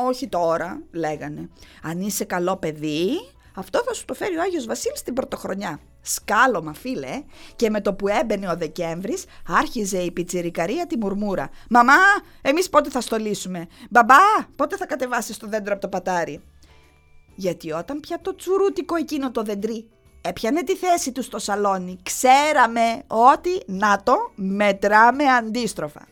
όχι 0.07 0.29
τώρα, 0.29 0.83
λέγανε. 0.93 1.49
Αν 1.83 2.01
είσαι 2.01 2.25
καλό 2.25 2.57
παιδί, 2.57 3.09
αυτό 3.55 3.83
θα 3.87 3.95
σου 3.95 4.05
το 4.05 4.15
φέρει 4.15 4.37
ο 4.37 4.41
Άγιος 4.41 4.67
Βασίλης 4.67 5.03
την 5.03 5.15
πρωτοχρονιά. 5.15 5.81
Σκάλωμα 6.01 6.75
φίλε 6.75 7.23
και 7.57 7.71
με 7.71 7.81
το 7.81 7.95
που 7.95 8.09
έμπαινε 8.09 8.49
ο 8.49 8.57
Δεκέμβρης 8.57 9.25
άρχιζε 9.47 9.99
η 9.99 10.11
πιτσιρικαρία 10.11 10.87
τη 10.87 10.97
μουρμούρα. 10.97 11.51
«Μαμά, 11.71 11.99
εμείς 12.43 12.69
πότε 12.69 12.91
θα 12.91 13.01
στολίσουμε» 13.01 13.67
«Μπαμπά, 13.91 14.15
πότε 14.57 14.77
θα 14.77 14.87
κατεβάσεις 14.87 15.37
το 15.37 15.47
δέντρο 15.47 15.73
από 15.73 15.83
το 15.83 15.89
πατάρι» 15.89 16.43
Γιατί 17.35 17.73
όταν 17.73 18.01
πια 18.01 18.21
το 18.21 18.35
τσουρούτικο 18.35 18.97
εκείνο 18.97 19.31
το 19.31 19.43
δεντρί 19.43 19.89
έπιανε 20.23 20.63
τη 20.63 20.77
θέση 20.77 21.13
τους 21.13 21.25
στο 21.25 21.39
σαλόνι, 21.39 21.99
ξέραμε 22.03 23.03
ότι 23.07 23.63
να 23.67 24.03
το 24.03 24.15
μετράμε 24.35 25.25
αντίστροφα. 25.25 26.07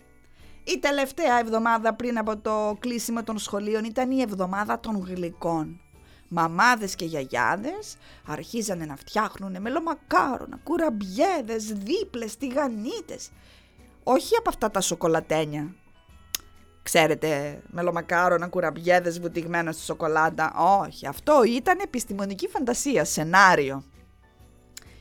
Η 0.64 0.78
τελευταία 0.78 1.38
εβδομάδα 1.38 1.94
πριν 1.94 2.18
από 2.18 2.36
το 2.36 2.76
κλείσιμο 2.78 3.22
των 3.22 3.38
σχολείων 3.38 3.84
ήταν 3.84 4.10
η 4.10 4.20
εβδομάδα 4.20 4.80
των 4.80 5.04
γλυκών. 5.06 5.80
Μαμάδες 6.28 6.94
και 6.94 7.04
γιαγιάδες 7.04 7.96
αρχίζανε 8.26 8.84
να 8.84 8.96
φτιάχνουν 8.96 9.60
μελομακάρονα, 9.60 10.58
κουραμπιέδες, 10.62 11.64
δίπλες, 11.64 12.36
τηγανίτες. 12.36 13.30
Όχι 14.02 14.36
από 14.36 14.48
αυτά 14.48 14.70
τα 14.70 14.80
σοκολατένια. 14.80 15.74
Ξέρετε, 16.82 17.62
μελομακάρονα, 17.66 18.46
κουραμπιέδες 18.46 19.20
βουτυγμένα 19.20 19.72
στη 19.72 19.82
σοκολάτα. 19.82 20.52
Όχι, 20.86 21.06
αυτό 21.06 21.42
ήταν 21.44 21.78
επιστημονική 21.82 22.48
φαντασία, 22.48 23.04
σενάριο. 23.04 23.84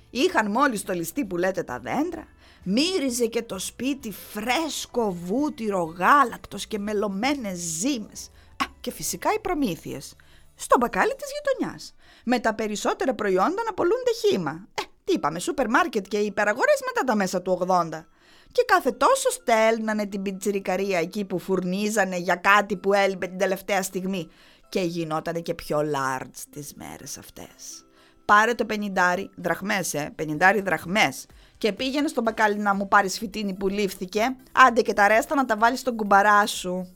Είχαν 0.09 0.51
μόλις 0.51 0.83
το 0.83 0.93
ληστή 0.93 1.25
που 1.25 1.37
λέτε 1.37 1.63
τα 1.63 1.79
δέντρα, 1.79 2.27
μύριζε 2.63 3.25
και 3.25 3.41
το 3.41 3.59
σπίτι 3.59 4.11
φρέσκο 4.11 5.11
βούτυρο 5.11 5.83
γάλακτος 5.83 6.67
και 6.67 6.79
μελωμένες 6.79 7.57
ζύμες. 7.57 8.29
Α, 8.63 8.65
και 8.81 8.91
φυσικά 8.91 9.33
οι 9.33 9.39
προμήθειες. 9.39 10.15
Στο 10.55 10.77
μπακάλι 10.79 11.15
της 11.15 11.29
γειτονιάς. 11.31 11.95
Με 12.25 12.39
τα 12.39 12.53
περισσότερα 12.55 13.13
προϊόντα 13.13 13.63
να 13.65 13.73
πολλούνται 13.73 14.11
χήμα. 14.27 14.67
Ε, 14.73 14.83
τι 15.03 15.13
είπαμε, 15.13 15.39
σούπερ 15.39 15.69
μάρκετ 15.69 16.05
και 16.07 16.17
υπεραγορές 16.17 16.81
μετά 16.85 17.03
τα 17.03 17.15
μέσα 17.15 17.41
του 17.41 17.51
80. 17.67 18.05
Και 18.51 18.63
κάθε 18.67 18.91
τόσο 18.91 19.29
στέλνανε 19.29 20.05
την 20.05 20.21
πιτσιρικαρία 20.21 20.99
εκεί 20.99 21.25
που 21.25 21.39
φουρνίζανε 21.39 22.17
για 22.17 22.35
κάτι 22.35 22.77
που 22.77 22.93
έλειπε 22.93 23.27
την 23.27 23.37
τελευταία 23.37 23.83
στιγμή. 23.83 24.27
Και 24.69 24.79
γινότανε 24.79 25.39
και 25.39 25.53
πιο 25.53 25.79
large 25.79 26.43
τις 26.49 26.73
μέρες 26.73 27.17
αυτές 27.17 27.83
πάρε 28.29 28.53
το 28.53 28.65
πενιντάρι, 28.65 29.29
δραχμές 29.35 29.93
ε, 29.93 30.11
πενιντάρι 30.15 30.61
δραχμές 30.61 31.25
και 31.57 31.73
πήγαινε 31.73 32.07
στο 32.07 32.21
μπακάλι 32.21 32.57
να 32.57 32.73
μου 32.73 32.87
πάρεις 32.87 33.17
φυτίνι 33.17 33.53
που 33.53 33.67
λήφθηκε, 33.67 34.21
άντε 34.51 34.81
και 34.81 34.93
τα 34.93 35.07
ρέστα 35.07 35.35
να 35.35 35.45
τα 35.45 35.57
βάλεις 35.57 35.79
στον 35.79 35.95
κουμπαρά 35.95 36.45
σου. 36.45 36.95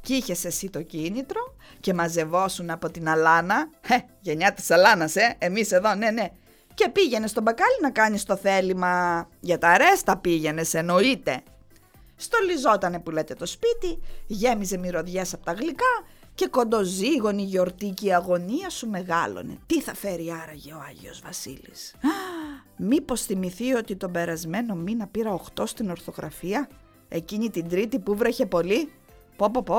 Κι 0.00 0.14
είχες 0.14 0.44
εσύ 0.44 0.70
το 0.70 0.82
κίνητρο 0.82 1.56
και 1.80 1.94
μαζευόσουν 1.94 2.70
από 2.70 2.90
την 2.90 3.08
Αλάνα, 3.08 3.68
ε, 3.88 3.96
γενιά 4.20 4.52
της 4.52 4.70
Αλάνας 4.70 5.16
ε, 5.16 5.36
εμείς 5.38 5.72
εδώ 5.72 5.94
ναι 5.94 6.10
ναι, 6.10 6.28
και 6.74 6.88
πήγαινε 6.88 7.26
στο 7.26 7.40
μπακάλι 7.40 7.78
να 7.82 7.90
κάνεις 7.90 8.24
το 8.24 8.36
θέλημα, 8.36 9.26
για 9.40 9.58
τα 9.58 9.76
ρέστα 9.76 10.16
πήγαινες 10.16 10.74
εννοείται. 10.74 11.42
Στολιζότανε 12.16 13.00
που 13.00 13.10
λέτε 13.10 13.34
το 13.34 13.46
σπίτι, 13.46 14.02
γέμιζε 14.26 14.76
μυρωδιές 14.76 15.34
από 15.34 15.44
τα 15.44 15.52
γλυκά 15.52 16.04
και 16.34 16.48
κοντοζήγωνη 16.48 17.42
γιορτή 17.42 17.88
και 17.88 18.06
η 18.06 18.14
αγωνία 18.14 18.70
σου 18.70 18.88
μεγάλωνε. 18.88 19.58
Τι 19.66 19.80
θα 19.80 19.94
φέρει 19.94 20.32
άραγε 20.42 20.72
ο 20.72 20.82
Άγιος 20.88 21.20
Βασίλης; 21.24 21.94
Μήπως 22.76 23.22
θυμηθεί 23.22 23.72
ότι 23.72 23.96
τον 23.96 24.12
περασμένο 24.12 24.74
μήνα 24.74 25.06
πήρα 25.06 25.40
8 25.54 25.62
στην 25.66 25.90
ορθογραφία, 25.90 26.68
εκείνη 27.08 27.50
την 27.50 27.68
τρίτη 27.68 27.98
που 27.98 28.16
βρέχε 28.16 28.46
πολύ; 28.46 28.92
Πω 29.36 29.50
πω 29.50 29.62
πω, 29.62 29.76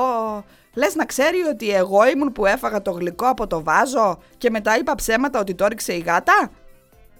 λες 0.74 0.94
να 0.94 1.04
ξέρει 1.04 1.40
ότι 1.40 1.70
εγώ 1.70 2.08
ήμουν 2.08 2.32
που 2.32 2.46
έφαγα 2.46 2.82
το 2.82 2.90
γλυκό 2.90 3.26
από 3.26 3.46
το 3.46 3.62
βάζο 3.62 4.18
και 4.38 4.50
μετά 4.50 4.78
είπα 4.78 4.94
ψέματα 4.94 5.40
ότι 5.40 5.54
το 5.54 5.66
ρίξε 5.66 5.92
η 5.94 5.98
γάτα; 5.98 6.50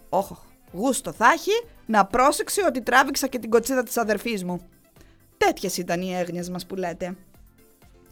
Όχι, 0.08 0.36
γούστο 0.72 1.12
θα 1.12 1.26
έχει 1.34 1.64
να 1.86 2.06
πρόσεξε 2.06 2.64
ότι 2.66 2.82
τράβηξα 2.82 3.26
και 3.26 3.38
την 3.38 3.50
κοτσίδα 3.50 3.82
της 3.82 3.96
αδερφής 3.96 4.44
μου. 4.44 4.60
Τέτοιες 5.36 5.76
ήταν 5.76 6.00
οι 6.00 6.14
έγνοιες 6.16 6.50
μας 6.50 6.66
που 6.66 6.74
λέτε. 6.74 7.16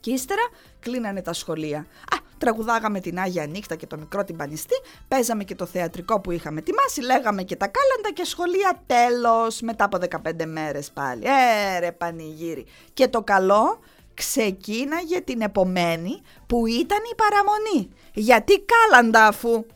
Και 0.05 0.11
ύστερα 0.11 0.43
κλείνανε 0.81 1.23
τα 1.23 1.33
σχολεία. 1.33 1.79
Α, 1.79 2.17
τραγουδάγαμε 2.39 3.01
την 3.01 3.19
Άγια 3.19 3.47
Νύχτα 3.47 3.75
και 3.75 3.87
το 3.87 3.97
μικρό 3.99 4.25
τυμπανιστή, 4.25 4.75
παίζαμε 5.09 5.45
και 5.45 5.55
το 5.55 5.67
θεατρικό 5.67 6.21
που 6.21 6.31
είχαμε 6.31 6.59
ετοιμάσει, 6.59 7.01
λέγαμε 7.01 7.43
και 7.43 7.57
τα 7.57 7.67
κάλαντα 7.67 8.13
και 8.13 8.25
σχολεία 8.25 8.83
τέλος 8.87 9.61
μετά 9.61 9.85
από 9.85 9.99
15 10.25 10.47
μέρες 10.47 10.91
πάλι. 10.91 11.23
Ε, 11.25 11.79
ρε 11.79 11.93
πανηγύρι. 11.93 12.67
Και 12.93 13.09
το 13.09 13.23
καλό 13.23 13.79
ξεκίναγε 14.15 15.21
την 15.21 15.41
επομένη 15.41 16.23
που 16.47 16.67
ήταν 16.67 16.99
η 17.13 17.15
παραμονή. 17.15 17.91
Γιατί 18.15 18.65
κάλαντα 18.65 19.27
αφού 19.27 19.67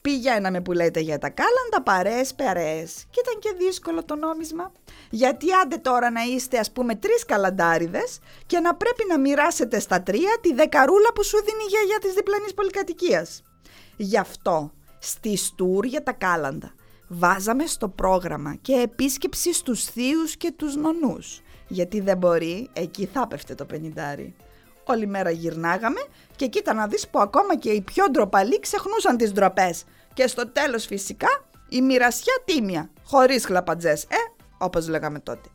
Πηγαίναμε 0.00 0.60
που 0.60 0.72
λέτε 0.72 1.00
για 1.00 1.18
τα 1.18 1.28
κάλαντα 1.28 1.82
παρές 1.82 2.34
παρές 2.34 3.04
και 3.10 3.20
ήταν 3.24 3.38
και 3.38 3.64
δύσκολο 3.64 4.04
το 4.04 4.14
νόμισμα. 4.16 4.72
Γιατί 5.10 5.46
άντε 5.62 5.76
τώρα 5.76 6.10
να 6.10 6.22
είστε 6.22 6.58
ας 6.58 6.72
πούμε 6.72 6.94
τρεις 6.94 7.24
καλαντάριδες 7.24 8.18
και 8.46 8.58
να 8.58 8.74
πρέπει 8.74 9.04
να 9.08 9.18
μοιράσετε 9.18 9.80
στα 9.80 10.02
τρία 10.02 10.38
τη 10.40 10.54
δεκαρούλα 10.54 11.12
που 11.14 11.24
σου 11.24 11.36
δίνει 11.36 11.62
η 11.62 11.68
γιαγιά 11.68 11.98
της 11.98 12.12
διπλανής 12.12 12.54
πολυκατοικίας. 12.54 13.42
Γι' 13.96 14.18
αυτό 14.18 14.72
στη 14.98 15.36
στούρ 15.36 15.84
για 15.84 16.02
τα 16.02 16.12
κάλαντα 16.12 16.74
βάζαμε 17.08 17.66
στο 17.66 17.88
πρόγραμμα 17.88 18.54
και 18.54 18.72
επίσκεψη 18.72 19.52
στους 19.52 19.84
θείους 19.84 20.36
και 20.36 20.52
τους 20.56 20.76
νονούς. 20.76 21.40
Γιατί 21.68 22.00
δεν 22.00 22.16
μπορεί, 22.16 22.70
εκεί 22.72 23.06
θα 23.06 23.26
πέφτε 23.26 23.54
το 23.54 23.64
πενιντάρι. 23.64 24.34
Όλη 24.90 25.06
μέρα 25.06 25.30
γυρνάγαμε 25.30 26.00
και 26.36 26.46
κοίτα 26.46 26.74
να 26.74 26.86
δεις 26.86 27.08
που 27.08 27.20
ακόμα 27.20 27.56
και 27.56 27.70
οι 27.70 27.80
πιο 27.80 28.04
ντροπαλοί 28.10 28.60
ξεχνούσαν 28.60 29.16
τις 29.16 29.32
ντροπές. 29.32 29.84
Και 30.14 30.26
στο 30.26 30.48
τέλος 30.48 30.86
φυσικά 30.86 31.28
η 31.68 31.82
μοιρασιά 31.82 32.32
τίμια, 32.44 32.90
χωρίς 33.04 33.44
χλαπατζές, 33.44 34.02
ε, 34.02 34.16
όπως 34.58 34.88
λέγαμε 34.88 35.18
τότε. 35.18 35.48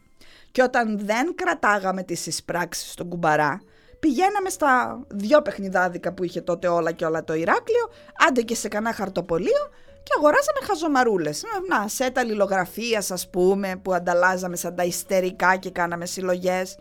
Και 0.51 0.61
όταν 0.61 0.99
δεν 1.05 1.35
κρατάγαμε 1.35 2.03
τις 2.03 2.27
εισπράξεις 2.27 2.91
στον 2.91 3.09
κουμπαρά, 3.09 3.61
πηγαίναμε 3.99 4.49
στα 4.49 4.99
δυο 5.07 5.41
παιχνιδάδικα 5.41 6.13
που 6.13 6.23
είχε 6.23 6.41
τότε 6.41 6.67
όλα 6.67 6.91
και 6.91 7.05
όλα 7.05 7.23
το 7.23 7.33
Ηράκλειο, 7.33 7.89
άντε 8.27 8.41
και 8.41 8.55
σε 8.55 8.67
κανένα 8.67 8.95
χαρτοπολείο 8.95 9.69
και 10.03 10.11
αγοράζαμε 10.17 10.59
χαζομαρούλες. 10.67 11.43
Να, 11.67 11.87
σέτα 11.87 12.23
λιλογραφίας 12.23 13.11
ας 13.11 13.29
πούμε 13.29 13.75
που 13.81 13.93
ανταλλάζαμε 13.93 14.55
σαν 14.55 14.75
τα 14.75 14.83
ιστερικά 14.83 15.55
και 15.55 15.69
κάναμε 15.69 16.05
συλλογές 16.05 16.77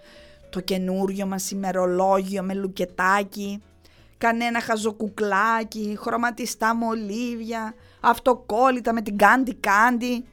το 0.54 0.60
καινούριο 0.60 1.26
μας 1.26 1.50
ημερολόγιο 1.50 2.42
με 2.42 2.54
λουκετάκι, 2.54 3.62
κανένα 4.18 4.60
χαζοκουκλάκι, 4.60 5.96
χρωματιστά 6.00 6.74
μολύβια, 6.74 7.74
αυτοκόλλητα 8.00 8.92
με 8.92 9.02
την 9.02 9.16
κάντι 9.16 9.54
κάντι. 9.54 10.24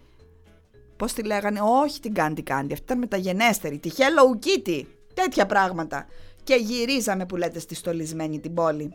Πώς 0.97 1.13
τη 1.13 1.23
λέγανε, 1.23 1.59
όχι 1.61 1.99
την 1.99 2.13
κάντι 2.13 2.41
κάντι, 2.41 2.73
αυτή 2.73 2.85
ήταν 2.85 2.97
μεταγενέστερη, 2.97 3.77
τη 3.79 3.89
Hello 3.97 4.45
Kitty, 4.45 4.83
τέτοια 5.13 5.45
πράγματα. 5.45 6.05
Και 6.43 6.55
γυρίζαμε 6.55 7.25
που 7.25 7.35
λέτε 7.35 7.59
στη 7.59 7.75
στολισμένη 7.75 8.39
την 8.39 8.53
πόλη. 8.53 8.93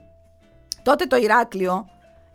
Τότε 0.82 1.06
το 1.06 1.16
Ηράκλειο, 1.16 1.86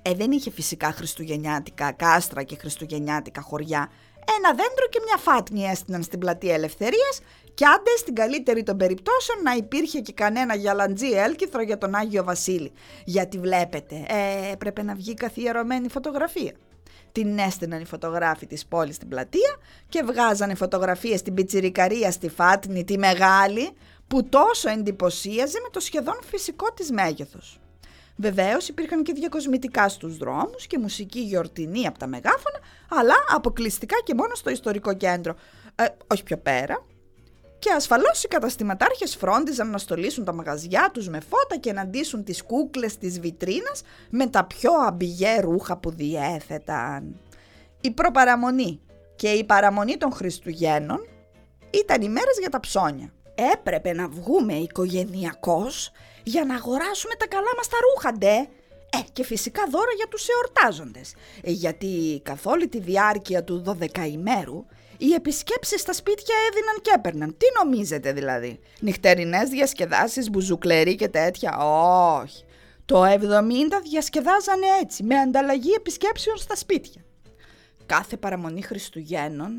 ε, 0.02 0.14
δεν 0.14 0.32
είχε 0.32 0.52
φυσικά 0.52 0.92
χριστουγεννιάτικα 0.92 1.92
κάστρα 1.92 2.44
και 2.44 2.56
χριστουγεννιάτικα 2.56 3.42
χωριά. 3.42 3.90
Ένα 4.38 4.50
δέντρο 4.50 4.88
και 4.90 5.00
μια 5.06 5.18
φάτνη 5.18 5.64
έστειναν 5.64 6.04
στην 6.04 6.20
πλατεία 6.20 6.54
Ελευθερίας 6.54 7.20
κι 7.54 7.66
άντε 7.66 7.98
στην 7.98 8.16
καλύτερη 8.16 8.64
των 8.64 8.78
περιπτώσεων 8.78 9.44
να 9.44 9.54
υπήρχε 9.54 10.00
και 10.00 10.14
κανένα 10.14 10.56
γιαλαντζή 10.56 11.12
έλκυθρο 11.12 11.62
για 11.62 11.78
τον 11.78 11.96
Άγιο 11.96 12.24
Βασίλη. 12.24 12.72
Γιατί 13.06 13.38
βλέπετε, 13.38 14.06
ε, 14.08 14.52
έπρεπε 14.52 14.84
να 14.84 14.96
βγει 14.96 15.14
καθιερωμένη 15.14 15.90
φωτογραφία. 15.90 16.52
Την 17.12 17.38
έστειναν 17.38 17.82
οι 17.82 17.86
φωτογράφοι 17.86 18.48
της 18.48 18.66
πόλης 18.66 18.96
στην 18.96 19.08
πλατεία 19.08 19.56
και 19.90 20.04
βγάζανε 20.04 20.56
φωτογραφίες 20.56 21.20
στην 21.20 21.34
πιτσιρικαρία 21.34 22.12
στη 22.12 22.30
Φάτνη, 22.30 22.84
τη 22.84 22.98
μεγάλη, 22.98 23.72
που 24.08 24.24
τόσο 24.24 24.70
εντυπωσίαζε 24.70 25.60
με 25.64 25.70
το 25.72 25.80
σχεδόν 25.80 26.20
φυσικό 26.30 26.74
της 26.74 26.92
μέγεθος. 26.92 27.60
Βεβαίως 28.16 28.68
υπήρχαν 28.68 29.04
και 29.04 29.14
διακοσμητικά 29.14 29.90
στους 29.90 30.18
δρόμους 30.18 30.68
και 30.68 30.80
μουσική 30.80 31.20
γιορτινή 31.20 31.88
από 31.88 32.00
τα 32.00 32.08
μεγάφωνα, 32.08 32.60
αλλά 32.90 33.14
αποκλειστικά 33.28 33.96
και 34.04 34.14
μόνο 34.14 34.36
στο 34.36 34.50
ιστορικό 34.50 34.94
κέντρο. 34.94 35.36
Ε, 35.76 35.86
όχι 36.08 36.24
πιο 36.24 36.38
πέρα. 36.38 36.86
Και 37.62 37.72
ασφαλώς 37.72 38.24
οι 38.24 38.28
καταστηματάρχες 38.28 39.16
φρόντιζαν 39.16 39.70
να 39.70 39.78
στολίσουν 39.78 40.26
τα 40.26 40.34
μαγαζιά 40.34 40.90
τους 40.94 41.10
με 41.10 41.20
φώτα 41.20 41.58
και 41.60 41.74
να 41.74 41.86
ντύσουν 41.86 42.24
τις 42.24 42.44
κούκλες 42.44 42.98
της 42.98 43.20
βιτρίνας 43.20 43.82
με 44.10 44.28
τα 44.28 44.46
πιο 44.46 44.72
αμπιγέ 44.88 45.40
ρούχα 45.40 45.78
που 45.78 45.92
διέθεταν. 45.92 47.20
Η 47.82 47.92
προπαραμονή 47.92 48.80
και 49.16 49.30
η 49.30 49.44
παραμονή 49.44 49.98
των 49.98 50.12
Χριστουγέννων 50.12 51.08
ήταν 51.70 52.02
οι 52.02 52.10
μέρες 52.10 52.38
για 52.40 52.50
τα 52.50 52.60
ψώνια. 52.60 53.14
Έπρεπε 53.54 53.94
να 53.94 54.08
βγούμε 54.08 54.54
οικογενειακώς 54.54 55.92
για 56.24 56.46
να 56.46 56.56
αγοράσουμε 56.56 57.16
τα 57.16 57.28
καλά 57.28 57.52
μας 57.58 57.68
τα 57.68 57.78
ρούχα, 57.82 58.18
ντε. 58.18 58.48
Ε, 58.94 59.00
και 59.14 59.24
φυσικά 59.24 59.64
δώρα 59.70 59.92
για 59.96 60.08
τους 60.08 60.28
εορτάζοντες. 60.28 61.14
Ε, 61.44 61.52
γιατί 61.52 62.22
καθ' 62.24 62.46
όλη 62.46 62.68
τη 62.68 62.80
διάρκεια 62.80 63.44
του 63.44 63.64
12 63.66 64.08
ημέρου 64.12 64.66
οι 65.06 65.14
επισκέψεις 65.14 65.82
στα 65.82 65.94
σπίτια 65.94 66.36
έδιναν 66.48 66.82
και 66.82 66.92
έπαιρναν. 66.96 67.38
Τι 67.38 67.46
νομίζετε 67.64 68.14
δηλαδή; 68.14 68.60
Νυχτερινές 68.80 69.50
διασκεδάσεις, 69.50 70.30
μπουζουκλερί 70.30 70.96
και 70.96 71.08
τέτοια; 71.08 71.58
Όχι. 72.22 72.46
Το 72.86 73.04
70 73.06 73.18
διασκεδάζανε 73.90 74.66
έτσι, 74.82 75.04
με 75.04 75.16
ανταλλαγή 75.16 75.74
επισκέψεων 75.78 76.38
στα 76.38 76.56
σπίτια. 76.56 77.02
Κάθε 77.86 78.18
παραμονή 78.18 78.62
Χριστουγέννων 78.62 79.52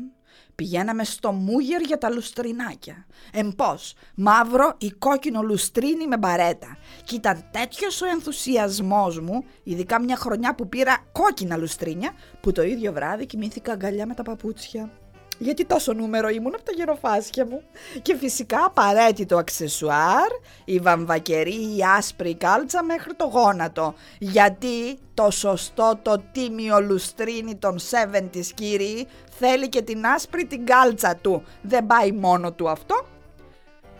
Πηγαίναμε 0.55 1.03
στο 1.03 1.31
Μούγερ 1.31 1.81
για 1.81 1.97
τα 1.97 2.09
λουστρινάκια. 2.09 3.05
Εμπός, 3.33 3.93
μαύρο 4.15 4.73
ή 4.77 4.89
κόκκινο 4.89 5.41
λουστρίνι 5.41 6.07
με 6.07 6.17
μπαρέτα. 6.17 6.77
Και 7.03 7.15
ήταν 7.15 7.45
τέτοιος 7.51 8.01
ο 8.01 8.05
ενθουσιασμός 8.05 9.19
μου, 9.19 9.43
ειδικά 9.63 10.01
μια 10.01 10.15
χρονιά 10.15 10.55
που 10.55 10.69
πήρα 10.69 10.97
κόκκινα 11.11 11.57
λουστρίνια, 11.57 12.11
που 12.41 12.51
το 12.51 12.63
ίδιο 12.63 12.93
βράδυ 12.93 13.25
κοιμήθηκα 13.25 13.71
αγκαλιά 13.71 14.05
με 14.05 14.13
τα 14.13 14.23
παπούτσια 14.23 14.91
γιατί 15.43 15.65
τόσο 15.65 15.93
νούμερο 15.93 16.29
ήμουν 16.29 16.53
από 16.55 16.63
τα 16.63 16.71
γεροφάσια 16.75 17.45
μου. 17.45 17.61
Και 18.01 18.15
φυσικά 18.15 18.65
απαραίτητο 18.65 19.37
αξεσουάρ, 19.37 20.29
η 20.65 20.79
βαμβακερή, 20.79 21.75
η 21.77 21.79
άσπρη 21.97 22.35
κάλτσα 22.35 22.83
μέχρι 22.83 23.13
το 23.13 23.25
γόνατο. 23.25 23.93
Γιατί 24.19 24.97
το 25.13 25.31
σωστό, 25.31 25.99
το 26.01 26.23
τίμιο 26.31 26.81
λουστρίνι 26.81 27.55
των 27.55 27.79
70's 27.79 28.45
κύριοι 28.55 29.07
θέλει 29.29 29.69
και 29.69 29.81
την 29.81 30.05
άσπρη 30.05 30.45
την 30.45 30.65
κάλτσα 30.65 31.15
του. 31.15 31.43
Δεν 31.61 31.85
πάει 31.85 32.11
μόνο 32.11 32.51
του 32.51 32.69
αυτό, 32.69 33.05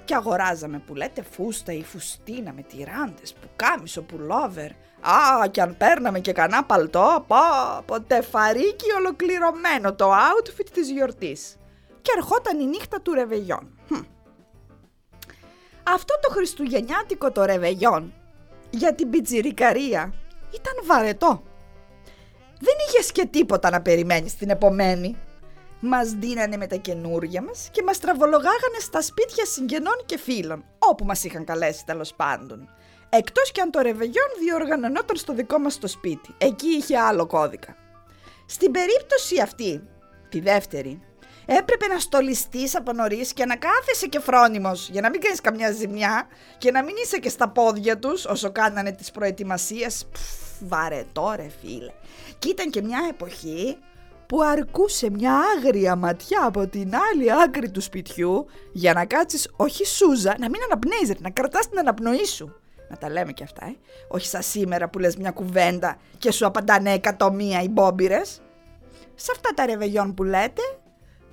και 0.06 0.16
αγοράζαμε 0.16 0.80
που 0.80 0.96
λέτε 0.96 1.24
φούστα 1.32 1.74
ή 1.74 1.84
φουστίνα 1.84 2.54
με 2.54 2.62
τυράντες, 2.62 3.34
που 3.34 3.48
κάμισο, 3.56 4.02
πουλόβερ. 4.02 4.72
Α, 5.04 5.48
και 5.48 5.62
αν 5.62 5.78
παίρναμε 5.78 6.20
και 6.20 6.32
κανένα 6.32 6.64
παλτό, 6.64 7.24
πω, 7.28 7.38
ποτέ 7.86 8.22
φαρίκι 8.22 8.92
ολοκληρωμένο 8.98 9.94
το 9.94 10.12
outfit 10.12 10.68
της 10.74 10.90
γιορτής. 10.90 11.56
Και 12.02 12.12
ερχόταν 12.18 12.60
η 12.60 12.66
νύχτα 12.66 13.02
του 13.02 13.14
ρεβεγιόν. 13.14 13.78
Αυτό 15.84 16.14
το 16.22 16.32
χριστουγεννιάτικο 16.32 17.32
το 17.32 17.46
ρεβεγιόν 17.46 18.14
για 18.70 18.96
την 18.96 19.10
πιτσιρικαρία 19.10 20.14
ήταν 20.50 20.74
βαρετό. 20.86 21.44
Δεν 22.60 22.74
είχε 22.88 23.12
και 23.12 23.26
τίποτα 23.26 23.70
να 23.70 23.82
περιμένεις 23.82 24.36
την 24.36 24.50
επομένη 24.50 25.18
μας 25.80 26.12
δίνανε 26.12 26.58
με 26.58 26.68
τα 26.68 26.76
καινούρια 26.76 27.42
μας 27.42 27.70
και 27.72 27.84
μας 27.84 28.00
τραβολογάγανε 28.00 28.80
στα 28.80 29.02
σπίτια 29.02 29.46
συγγενών 29.46 29.96
και 30.06 30.18
φίλων, 30.18 30.64
όπου 30.80 31.06
μας 31.06 31.24
είχαν 31.24 31.46
καλέσει 31.46 31.86
τέλος 31.86 32.14
πάντων. 32.14 32.70
Εκτός 33.16 33.52
και 33.52 33.62
αν 33.62 33.72
το 33.72 33.80
ρεβεγιόν 33.82 34.28
διοργανωνόταν 34.40 35.16
στο 35.16 35.34
δικό 35.34 35.60
μας 35.60 35.80
το 35.80 35.88
σπίτι. 35.88 36.36
Εκεί 36.38 36.68
είχε 36.68 36.98
άλλο 36.98 37.26
κώδικα. 37.26 37.76
Στην 38.46 38.72
περίπτωση 38.72 39.42
αυτή, 39.42 39.84
τη 40.30 40.40
δεύτερη, 40.40 41.02
έπρεπε 41.46 41.88
να 41.88 42.00
στολιστείς 42.00 42.76
από 42.76 42.94
νωρίς 42.94 43.34
και 43.34 43.46
να 43.46 43.56
κάθεσαι 43.56 44.08
και 44.08 44.20
φρόνιμος 44.20 44.90
για 44.90 45.02
να 45.02 45.10
μην 45.10 45.22
κάνεις 45.22 45.42
καμιά 45.42 45.72
ζημιά 45.72 46.28
και 46.58 46.72
να 46.72 46.84
μην 46.84 46.96
είσαι 47.04 47.18
και 47.18 47.30
στα 47.30 47.50
πόδια 47.50 48.00
τους 48.00 48.26
όσο 48.26 48.52
κάνανε 48.52 48.92
τις 48.92 49.12
προετοιμασίες. 49.12 50.08
βαρετό 50.60 51.34
ρε 51.36 51.50
φίλε. 51.62 51.92
Και 52.40 52.50
ήταν 52.50 52.70
και 52.70 52.82
μια 52.82 53.08
εποχή 53.10 53.78
που 54.26 54.42
αρκούσε 54.42 55.10
μια 55.10 55.40
άγρια 55.58 55.96
ματιά 55.96 56.46
από 56.46 56.68
την 56.68 56.92
άλλη 56.96 57.34
άκρη 57.44 57.72
του 57.72 57.82
σπιτιού 57.82 58.46
για 58.72 58.94
να 58.94 59.06
κάτσεις 59.06 59.50
όχι 59.56 59.86
σούζα, 59.86 60.36
να 60.40 60.50
μην 60.50 60.62
αναπνέεις, 60.64 61.20
να 61.20 61.30
κρατάς 61.30 61.70
την 61.70 61.80
αναπνοή 61.80 62.26
σου. 62.26 62.63
Να 62.94 63.00
τα 63.00 63.10
λέμε 63.10 63.32
και 63.32 63.44
αυτά, 63.44 63.66
ε. 63.66 63.76
Όχι 64.08 64.28
σαν 64.28 64.42
σήμερα 64.42 64.90
που 64.90 65.00
λες 65.00 65.16
μια 65.16 65.32
κουβέντα 65.32 65.98
και 66.18 66.32
σου 66.32 66.46
απαντάνε 66.46 66.92
εκατομμία 66.92 67.62
οι 67.62 67.68
μπόμπυρες. 67.68 68.42
Σε 69.16 69.32
αυτά 69.32 69.50
τα 69.54 69.66
ρεβεγιόν 69.66 70.14
που 70.14 70.24
λέτε, 70.24 70.62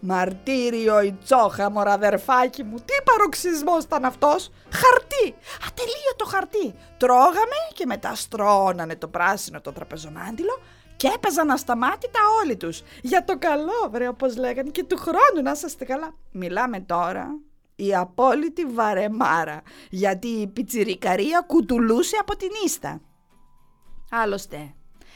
Μαρτύριο 0.01 1.03
η 1.03 1.13
τσόχα, 1.25 1.71
μωραδερφάκι 1.71 2.63
μου. 2.63 2.77
Τι 2.77 3.03
παροξισμός 3.05 3.85
ήταν 3.85 4.05
αυτός. 4.05 4.51
Χαρτί. 4.71 5.37
Ατελείωτο 5.69 6.25
χαρτί. 6.29 6.75
Τρώγαμε 6.97 7.59
και 7.73 7.87
μετά 7.87 8.15
στρώνανε 8.15 8.97
το 8.97 9.09
πράσινο 9.09 9.61
το 9.61 9.73
τραπεζομάντιλο 9.73 10.61
και 10.97 11.11
έπαιζαν 11.15 11.51
ασταμάτητα 11.51 12.21
όλοι 12.43 12.57
τους. 12.57 12.83
Για 13.03 13.25
το 13.25 13.39
καλό, 13.39 13.89
βρε, 13.91 14.09
όπως 14.09 14.37
λέγανε, 14.37 14.71
και 14.71 14.85
του 14.85 14.97
χρόνου 14.97 15.43
να 15.43 15.51
είστε 15.51 15.85
καλά. 15.85 16.15
Μιλάμε 16.31 16.81
τώρα 16.81 17.27
η 17.85 17.95
απόλυτη 17.95 18.65
βαρεμάρα, 18.65 19.63
γιατί 19.91 20.29
η 20.29 20.47
πιτσιρικαρία 20.47 21.45
κουτουλούσε 21.47 22.17
από 22.21 22.37
την 22.37 22.49
ίστα. 22.65 23.01
Άλλωστε, 24.11 24.75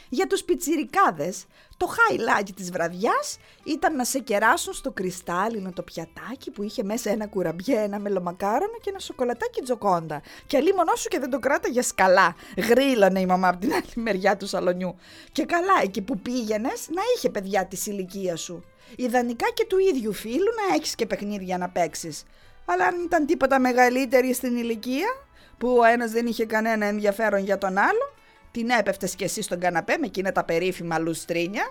για 0.09 0.27
τους 0.27 0.42
πιτσιρικάδες, 0.42 1.44
το 1.77 1.87
highlight 1.90 2.48
της 2.57 2.70
βραδιάς 2.70 3.38
ήταν 3.64 3.96
να 3.96 4.05
σε 4.05 4.18
κεράσουν 4.18 4.72
στο 4.72 4.90
κρυστάλλινο 4.90 5.72
το 5.72 5.83
πιατάκι 5.83 6.50
που 6.50 6.62
είχε 6.62 6.83
μέσα 6.83 7.11
ένα 7.11 7.27
κουραμπιέ, 7.27 7.83
ένα 7.83 7.98
μελομακάρονο 7.98 8.79
και 8.81 8.90
ένα 8.90 8.98
σοκολατάκι 8.98 9.62
τζοκόντα. 9.62 10.22
Και 10.46 10.57
αλλή 10.57 10.74
μονός 10.74 11.00
σου 11.00 11.09
και 11.09 11.18
δεν 11.18 11.31
το 11.31 11.38
κράταγε 11.38 11.83
σκαλά. 11.83 12.35
Γρήλωνε 12.57 13.20
η 13.20 13.27
μαμά 13.27 13.48
από 13.48 13.59
την 13.61 13.72
άλλη 13.72 13.92
μεριά 13.94 14.37
του 14.37 14.46
σαλονιού. 14.46 14.94
Και 15.33 15.44
καλά 15.44 15.74
εκεί 15.83 16.03
που 16.03 16.18
πήγαινες 16.18 16.88
να 16.88 17.03
είχε 17.16 17.31
παιδιά 17.31 17.66
της 17.66 17.87
ηλικίας 17.87 18.40
σου. 18.40 18.64
Ιδανικά 18.96 19.46
και 19.55 19.66
του 19.68 19.79
ίδιου 19.79 20.12
φίλου 20.12 20.53
να 20.68 20.74
έχεις 20.74 20.94
και 20.94 21.07
παιχνίδια 21.07 21.59
να 21.59 21.68
παίξεις. 21.68 22.24
Αλλά 22.64 22.87
αν 22.87 23.03
ήταν 23.05 23.27
τίποτα 23.27 23.59
μεγαλύτερη 23.59 24.35
στην 24.35 24.57
ηλικία, 24.57 25.09
που 25.59 25.77
ο 25.81 25.85
ένας 25.85 26.11
δεν 26.11 26.27
είχε 26.27 26.46
κανένα 26.46 26.87
ενδιαφέρον 26.87 27.40
για 27.40 27.59
τον 27.59 27.79
άλλο, 27.79 28.14
την 28.50 28.70
έπεφτες 28.70 29.14
κι 29.14 29.24
εσύ 29.24 29.42
στον 29.42 29.61
καναπέ 29.61 29.96
με 29.98 30.07
εκείνα 30.07 30.33
τα 30.33 30.44
περίφημα 30.44 30.98
λουστρίνια, 30.98 31.64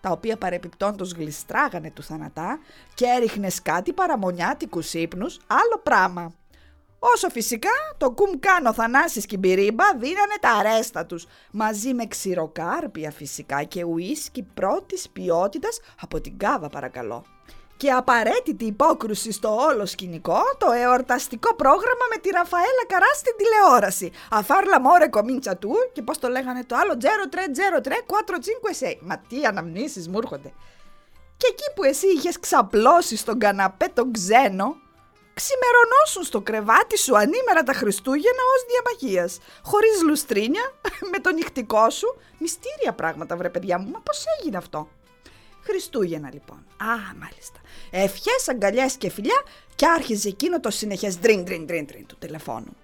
τα 0.00 0.10
οποία 0.10 0.36
παρεπιπτόντως 0.36 1.12
γλιστράγανε 1.12 1.90
του 1.90 2.02
θανατά 2.02 2.58
και 2.94 3.04
έριχνες 3.16 3.62
κάτι 3.62 3.92
παραμονιάτικους 3.92 4.94
ύπνους, 4.94 5.40
άλλο 5.46 5.80
πράγμα. 5.82 6.32
Όσο 7.14 7.28
φυσικά 7.28 7.70
το 7.96 8.10
κουμκάνο 8.10 8.72
Θανάσης 8.72 9.26
και 9.26 9.36
Μπυρίμπα 9.36 9.84
δίνανε 9.96 10.34
τα 10.40 10.50
αρέστα 10.50 11.06
τους, 11.06 11.26
μαζί 11.50 11.94
με 11.94 12.06
ξηροκάρπια 12.06 13.10
φυσικά 13.10 13.62
και 13.62 13.84
ουίσκι 13.84 14.42
πρώτης 14.54 15.08
ποιότητας 15.08 15.80
από 16.00 16.20
την 16.20 16.38
κάβα 16.38 16.68
παρακαλώ 16.68 17.24
και 17.76 17.90
απαραίτητη 17.90 18.64
υπόκρουση 18.64 19.32
στο 19.32 19.56
όλο 19.56 19.86
σκηνικό 19.86 20.40
το 20.58 20.70
εορταστικό 20.70 21.54
πρόγραμμα 21.54 22.04
με 22.14 22.20
τη 22.20 22.30
Ραφαέλα 22.30 22.84
Καρά 22.88 23.12
στην 23.14 23.32
τηλεόραση. 23.36 24.12
Αφάρλα 24.30 24.80
μόρε 24.80 25.08
κομίντσα 25.08 25.56
του 25.56 25.72
και 25.92 26.02
πώς 26.02 26.18
το 26.18 26.28
λέγανε 26.28 26.64
το 26.64 26.76
άλλο, 26.76 26.96
τζέρο 26.96 27.28
τρε 27.28 27.44
τζέρο 27.52 27.80
τρε, 27.80 27.94
κουάτρο 28.06 28.38
τσίνκου 28.38 28.68
εσέ. 28.68 28.98
Μα 29.00 29.18
τι 29.18 29.44
αναμνήσεις 29.44 30.08
μου 30.08 30.18
έρχονται. 30.18 30.52
Και 31.36 31.46
εκεί 31.50 31.64
που 31.74 31.82
εσύ 31.84 32.06
είχες 32.06 32.40
ξαπλώσει 32.40 33.16
στον 33.16 33.38
καναπέ 33.38 33.88
τον 33.94 34.12
ξένο, 34.12 34.76
ξημερωνώσουν 35.34 36.22
στο 36.22 36.40
κρεβάτι 36.40 36.98
σου 36.98 37.16
ανήμερα 37.16 37.62
τα 37.62 37.72
Χριστούγεννα 37.72 38.42
ως 38.54 38.62
διαμαγείας, 38.70 39.38
χωρίς 39.62 40.02
λουστρίνια, 40.02 40.72
με 41.12 41.18
το 41.18 41.32
νυχτικό 41.32 41.90
σου. 41.90 42.16
Μυστήρια 42.38 42.92
πράγματα 42.92 43.36
βρε 43.36 43.50
παιδιά 43.50 43.78
μου, 43.78 43.90
μα 43.90 44.00
πώς 44.00 44.24
έγινε 44.38 44.56
αυτό; 44.56 44.88
Χριστούγεννα 45.64 46.30
λοιπόν. 46.32 46.56
Α, 46.76 47.14
μάλιστα. 47.20 47.60
Ευχές, 47.90 48.48
αγκαλιές 48.48 48.96
και 48.96 49.10
φιλιά 49.10 49.42
και 49.74 49.86
άρχιζε 49.86 50.28
εκείνο 50.28 50.60
το 50.60 50.70
συνεχές 50.70 51.18
ντριν 51.18 51.44
ντριν 51.44 51.66
ντριν 51.66 51.84
ντριν 51.86 52.06
του 52.06 52.16
τηλεφώνου. 52.18 52.76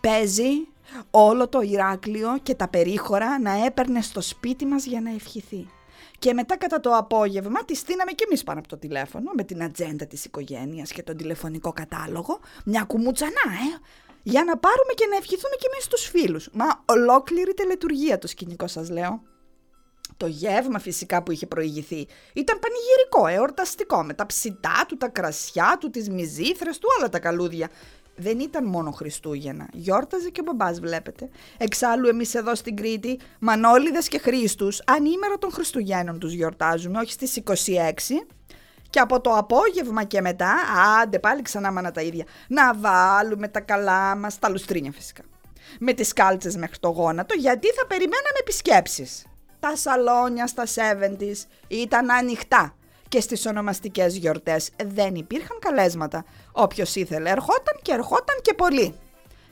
Παίζει 0.00 0.68
όλο 1.10 1.48
το 1.48 1.60
Ηράκλειο 1.60 2.38
και 2.42 2.54
τα 2.54 2.68
περίχωρα 2.68 3.38
να 3.38 3.64
έπαιρνε 3.64 4.02
στο 4.02 4.20
σπίτι 4.20 4.66
μας 4.66 4.84
για 4.84 5.00
να 5.00 5.10
ευχηθεί. 5.10 5.68
Και 6.18 6.32
μετά 6.34 6.56
κατά 6.56 6.80
το 6.80 6.90
απόγευμα 6.96 7.64
τη 7.64 7.74
στείναμε 7.74 8.12
κι 8.12 8.24
εμείς 8.24 8.42
πάνω 8.42 8.58
από 8.58 8.68
το 8.68 8.76
τηλέφωνο 8.76 9.30
με 9.36 9.44
την 9.44 9.62
ατζέντα 9.62 10.06
της 10.06 10.24
οικογένειας 10.24 10.92
και 10.92 11.02
τον 11.02 11.16
τηλεφωνικό 11.16 11.72
κατάλογο. 11.72 12.40
Μια 12.64 12.82
κουμουτσανά, 12.82 13.46
ε! 13.74 13.78
Για 14.22 14.44
να 14.44 14.56
πάρουμε 14.56 14.92
και 14.94 15.06
να 15.06 15.16
ευχηθούμε 15.16 15.54
κι 15.58 15.66
εμείς 15.72 15.84
στους 15.84 16.08
φίλους. 16.08 16.48
Μα 16.52 16.64
ολόκληρη 16.84 17.54
τελετουργία 17.54 18.18
το 18.18 18.26
σκηνικό 18.26 18.66
σας 18.66 18.90
λέω. 18.90 19.22
Το 20.16 20.26
γεύμα 20.26 20.78
φυσικά 20.78 21.22
που 21.22 21.32
είχε 21.32 21.46
προηγηθεί 21.46 22.06
ήταν 22.34 22.58
πανηγυρικό, 22.58 23.26
εορταστικό, 23.26 24.02
με 24.04 24.14
τα 24.14 24.26
ψητά 24.26 24.84
του, 24.88 24.96
τα 24.96 25.08
κρασιά 25.08 25.76
του, 25.80 25.90
τις 25.90 26.08
μυζήθρες 26.08 26.78
του, 26.78 26.88
όλα 26.98 27.08
τα 27.08 27.18
καλούδια. 27.18 27.68
δεν 28.18 28.38
ήταν 28.38 28.64
μόνο 28.66 28.90
Χριστούγεννα. 28.90 29.68
Γιόρταζε 29.72 30.30
και 30.30 30.40
ο 30.40 30.44
μπαμπάς 30.44 30.80
βλέπετε. 30.80 31.28
Εξάλλου 31.58 32.08
εμείς 32.08 32.34
εδώ 32.34 32.54
στην 32.54 32.76
Κρήτη, 32.76 33.18
Μανόλιδες 33.38 34.08
και 34.08 34.18
Χρήστους, 34.18 34.82
ανήμερα 34.86 35.38
των 35.38 35.52
Χριστουγέννων 35.52 36.18
τους 36.18 36.32
γιορτάζουμε, 36.32 36.98
όχι 36.98 37.12
στις 37.12 37.36
26. 37.36 38.26
Και 38.90 39.00
από 39.00 39.20
το 39.20 39.30
απόγευμα 39.30 40.04
και 40.04 40.20
μετά, 40.20 40.54
άντε 41.02 41.18
πάλι 41.18 41.42
ξανά 41.42 41.72
μάνα 41.72 41.90
τα 41.90 42.00
ίδια, 42.02 42.24
να 42.48 42.74
βάλουμε 42.74 43.48
τα 43.48 43.60
καλά 43.60 44.16
μας, 44.16 44.38
τα 44.38 44.48
λουστρίνια 44.48 44.92
φυσικά. 44.92 45.22
Με 45.80 45.92
τις 45.92 46.12
κάλτσες 46.12 46.56
μέχρι 46.56 46.78
το 46.78 46.88
γόνατο, 46.88 47.34
γιατί 47.34 47.68
θα 47.68 47.86
περιμέναμε 47.86 48.38
επισκέψεις. 48.40 49.24
Τα 49.66 49.76
σαλόνια 49.76 50.46
στα 50.46 50.64
70s 50.66 51.46
ήταν 51.68 52.10
ανοιχτά 52.10 52.74
και 53.08 53.20
στις 53.20 53.46
ονομαστικές 53.46 54.16
γιορτές 54.16 54.70
δεν 54.84 55.14
υπήρχαν 55.14 55.58
καλέσματα. 55.58 56.24
Όποιος 56.52 56.94
ήθελε 56.94 57.30
ερχόταν 57.30 57.78
και 57.82 57.92
ερχόταν 57.92 58.36
και 58.42 58.54
πολύ. 58.54 58.94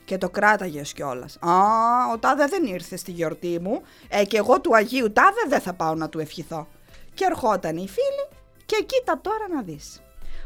Και 0.05 0.17
το 0.17 0.29
κράταγες 0.29 0.93
κιόλας. 0.93 1.37
Α, 1.39 1.51
ο 2.13 2.17
Τάδε 2.17 2.45
δεν 2.45 2.63
ήρθε 2.63 2.95
στη 2.95 3.11
γιορτή 3.11 3.59
μου. 3.61 3.81
Ε, 4.07 4.25
και 4.25 4.37
εγώ 4.37 4.61
του 4.61 4.75
Αγίου 4.75 5.11
Τάδε 5.11 5.41
δεν 5.47 5.59
θα 5.59 5.73
πάω 5.73 5.95
να 5.95 6.09
του 6.09 6.19
ευχηθώ. 6.19 6.67
Και 7.13 7.25
ερχόταν 7.25 7.77
οι 7.77 7.87
φίλοι 7.87 8.37
και 8.65 8.85
κοίτα 8.85 9.19
τώρα 9.21 9.47
να 9.55 9.61
δεις. 9.61 10.01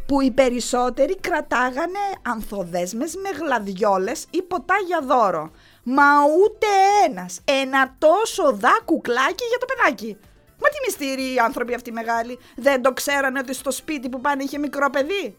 Που 0.05 0.21
οι 0.21 0.32
περισσότεροι 0.32 1.15
κρατάγανε 1.15 1.99
ανθοδέσμες 2.21 3.15
με 3.15 3.29
γλαδιόλες 3.29 4.25
ή 4.29 4.41
ποτά 4.41 4.75
για 4.88 5.01
δώρο. 5.01 5.51
Μα 5.91 6.25
ούτε 6.43 6.67
ένας. 7.06 7.41
Ένα 7.45 7.95
τόσο 7.97 8.52
δά 8.54 8.80
κουκλάκι 8.86 9.43
για 9.49 9.58
το 9.58 9.65
παιδάκι. 9.65 10.17
Μα 10.62 10.69
τι 10.69 10.78
μυστήρι 10.86 11.34
οι 11.34 11.38
άνθρωποι 11.38 11.73
αυτοί 11.73 11.91
μεγάλοι. 11.91 12.39
Δεν 12.56 12.82
το 12.82 12.93
ξέρανε 12.93 13.39
ότι 13.39 13.54
στο 13.54 13.71
σπίτι 13.71 14.10
που 14.10 14.21
πάνε 14.21 14.43
είχε 14.43 14.58
μικρό 14.58 14.89
παιδί. 14.89 15.38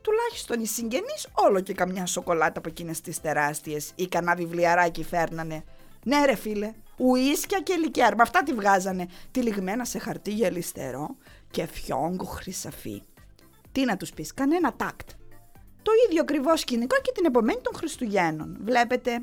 Τουλάχιστον 0.00 0.60
οι 0.60 0.66
συγγενείς 0.66 1.28
όλο 1.32 1.60
και 1.60 1.74
καμιά 1.74 2.06
σοκολάτα 2.06 2.58
από 2.58 2.68
εκείνες 2.68 3.00
τις 3.00 3.20
τεράστιες 3.20 3.92
ή 3.94 4.08
κανένα 4.08 4.34
βιβλιαράκι 4.34 5.04
φέρνανε. 5.04 5.64
Ναι 6.04 6.24
ρε 6.24 6.34
φίλε, 6.34 6.72
ουίσκια 6.96 7.60
και 7.60 7.74
λικέρ, 7.74 8.14
με 8.14 8.22
αυτά 8.22 8.42
τη 8.42 8.52
βγάζανε, 8.52 9.06
τυλιγμένα 9.30 9.84
σε 9.84 9.98
χαρτί 9.98 10.30
γελιστερό 10.30 11.16
και 11.50 11.66
φιόγκο 11.66 12.24
χρυσαφί. 12.24 13.02
Τι 13.72 13.84
να 13.84 13.96
τους 13.96 14.10
πεις, 14.10 14.34
κανένα 14.34 14.74
τάκτ. 14.76 15.10
Το 15.82 15.92
ίδιο 16.06 16.20
ακριβώς 16.20 16.60
σκηνικό 16.60 16.96
και 17.02 17.12
την 17.14 17.24
επομένη 17.24 17.60
των 17.62 17.74
Χριστουγέννων. 17.74 18.58
Βλέπετε, 18.60 19.22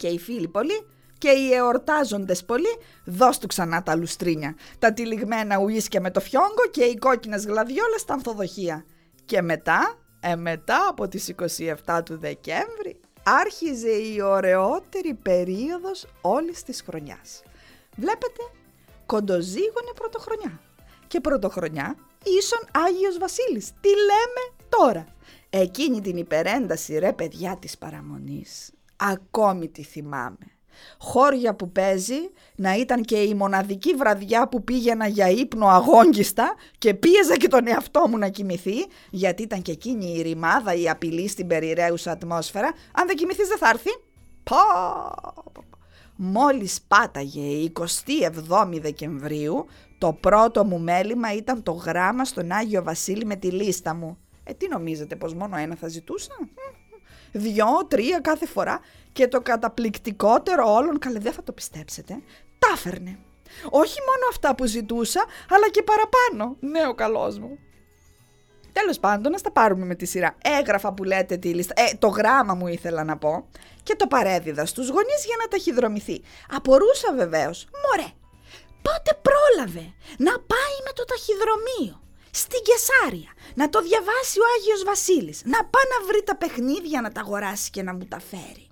και 0.00 0.08
οι 0.08 0.18
φίλοι 0.18 0.48
πολλοί 0.48 0.86
και 1.18 1.30
οι 1.30 1.52
εορτάζοντες 1.52 2.44
πολλοί, 2.44 2.78
δώσ' 3.04 3.38
του 3.38 3.46
ξανά 3.46 3.82
τα 3.82 3.96
λουστρίνια, 3.96 4.56
τα 4.78 4.92
τυλιγμένα 4.92 5.58
ουίσκια 5.58 6.00
με 6.00 6.10
το 6.10 6.20
φιόγκο 6.20 6.66
και 6.70 6.84
οι 6.84 6.96
κόκκινες 6.96 7.44
γλαδιόλες 7.44 8.00
στα 8.00 8.14
ανθοδοχεία. 8.14 8.84
Και 9.24 9.42
μετά, 9.42 9.94
ε, 10.20 10.34
μετά 10.36 10.86
από 10.88 11.08
τις 11.08 11.28
27 11.28 12.02
του 12.02 12.18
Δεκέμβρη, 12.18 13.00
άρχιζε 13.22 13.90
η 13.90 14.20
ωραιότερη 14.20 15.14
περίοδος 15.14 16.06
όλης 16.20 16.62
της 16.62 16.82
χρονιάς. 16.82 17.42
Βλέπετε, 17.96 18.42
κοντοζήγωνε 19.06 19.92
πρωτοχρονιά. 19.94 20.60
Και 21.06 21.20
πρωτοχρονιά 21.20 21.96
ίσον 22.38 22.60
Άγιος 22.86 23.18
Βασίλης. 23.18 23.72
Τι 23.80 23.88
λέμε 23.88 24.66
τώρα; 24.68 25.06
Εκείνη 25.50 26.00
την 26.00 26.16
υπερένταση 26.16 26.98
ρε 26.98 27.12
παιδιά 27.12 27.56
της 27.60 27.78
παραμονής. 27.78 28.70
Ακόμη 29.00 29.68
τη 29.68 29.82
θυμάμαι. 29.82 30.36
Χώρια 30.98 31.54
που 31.54 31.72
παίζει 31.72 32.30
να 32.54 32.76
ήταν 32.76 33.02
και 33.02 33.16
η 33.16 33.34
μοναδική 33.34 33.94
βραδιά 33.94 34.48
που 34.48 34.64
πήγαινα 34.64 35.06
για 35.06 35.28
ύπνο 35.28 35.66
αγόγγιστα 35.66 36.54
και 36.78 36.94
πίεζα 36.94 37.36
και 37.36 37.48
τον 37.48 37.66
εαυτό 37.66 38.08
μου 38.08 38.18
να 38.18 38.28
κοιμηθεί 38.28 38.86
γιατί 39.10 39.42
ήταν 39.42 39.62
και 39.62 39.72
εκείνη 39.72 40.16
η 40.16 40.22
ρημάδα, 40.22 40.74
η 40.74 40.88
απειλή 40.88 41.28
στην 41.28 41.46
περιραίουσα 41.46 42.10
ατμόσφαιρα. 42.10 42.72
Αν 42.92 43.06
δεν 43.06 43.16
κοιμηθείς 43.16 43.48
δεν 43.48 43.58
θα 43.58 43.68
έρθει. 43.68 43.90
Πω, 44.42 44.56
Μόλις 46.16 46.80
πάταγε 46.88 47.40
η 47.40 47.72
27η 47.78 48.78
Δεκεμβρίου 48.80 49.66
το 49.98 50.12
πρώτο 50.12 50.64
μου 50.64 50.80
μέλημα 50.80 51.34
ήταν 51.34 51.62
το 51.62 51.72
γράμμα 51.72 52.24
στον 52.24 52.52
Άγιο 52.52 52.82
Βασίλη 52.82 53.24
με 53.24 53.36
τη 53.36 53.50
λίστα 53.50 53.94
μου. 53.94 54.18
Ε, 54.44 54.52
τι 54.52 54.68
νομίζετε 54.68 55.16
πως 55.16 55.34
μόνο 55.34 55.56
ένα 55.56 55.74
θα 55.74 55.88
ζητούσα; 55.88 56.32
Δυο, 57.32 57.86
τρία 57.88 58.18
κάθε 58.18 58.46
φορά 58.46 58.80
και 59.12 59.28
το 59.28 59.40
καταπληκτικότερο 59.40 60.72
όλων, 60.72 60.98
καλέ 60.98 61.18
δεν 61.18 61.32
θα 61.32 61.42
το 61.42 61.52
πιστέψετε, 61.52 62.22
τα 62.58 62.68
έφερνε. 62.74 63.18
Όχι 63.70 63.98
μόνο 64.00 64.28
αυτά 64.30 64.54
που 64.54 64.66
ζητούσα, 64.66 65.24
αλλά 65.50 65.70
και 65.70 65.82
παραπάνω. 65.82 66.56
Ναι, 66.60 66.86
ο 66.88 66.94
καλός 66.94 67.38
μου. 67.38 67.58
Τέλος 68.72 68.98
πάντων, 68.98 69.32
να 69.32 69.40
τα 69.40 69.52
πάρουμε 69.52 69.84
με 69.84 69.94
τη 69.94 70.06
σειρά. 70.06 70.36
Έγραφα 70.58 70.92
που 70.92 71.04
λέτε 71.04 71.36
τη 71.36 71.54
λίστα, 71.54 71.74
ε, 71.76 71.94
το 71.98 72.08
γράμμα 72.08 72.54
μου 72.54 72.66
ήθελα 72.66 73.04
να 73.04 73.16
πω, 73.16 73.48
και 73.82 73.96
το 73.96 74.06
παρέδιδα 74.06 74.66
στους 74.66 74.88
γονείς 74.88 75.24
για 75.26 75.36
να 75.40 75.48
ταχυδρομηθεί. 75.48 76.22
Απορούσα 76.50 77.14
βεβαίως, 77.14 77.66
μωρέ, 77.82 78.10
πότε 78.82 79.18
πρόλαβε 79.22 79.92
να 80.18 80.32
πάει 80.32 80.76
με 80.84 80.92
το 80.94 81.04
ταχυδρομείο; 81.04 82.00
Στην 82.30 82.60
Κεσάρια, 82.62 83.32
να 83.54 83.68
το 83.68 83.82
διαβάσει 83.82 84.40
ο 84.40 84.44
Άγιος 84.56 84.82
Βασίλης, 84.84 85.42
να 85.44 85.58
πάει 85.72 85.86
να 85.98 86.06
βρει 86.06 86.22
τα 86.24 86.36
παιχνίδια 86.36 87.00
να 87.00 87.12
τα 87.12 87.20
αγοράσει 87.20 87.70
και 87.70 87.82
να 87.82 87.92
μου 87.94 88.06
τα 88.08 88.20
φέρει. 88.20 88.66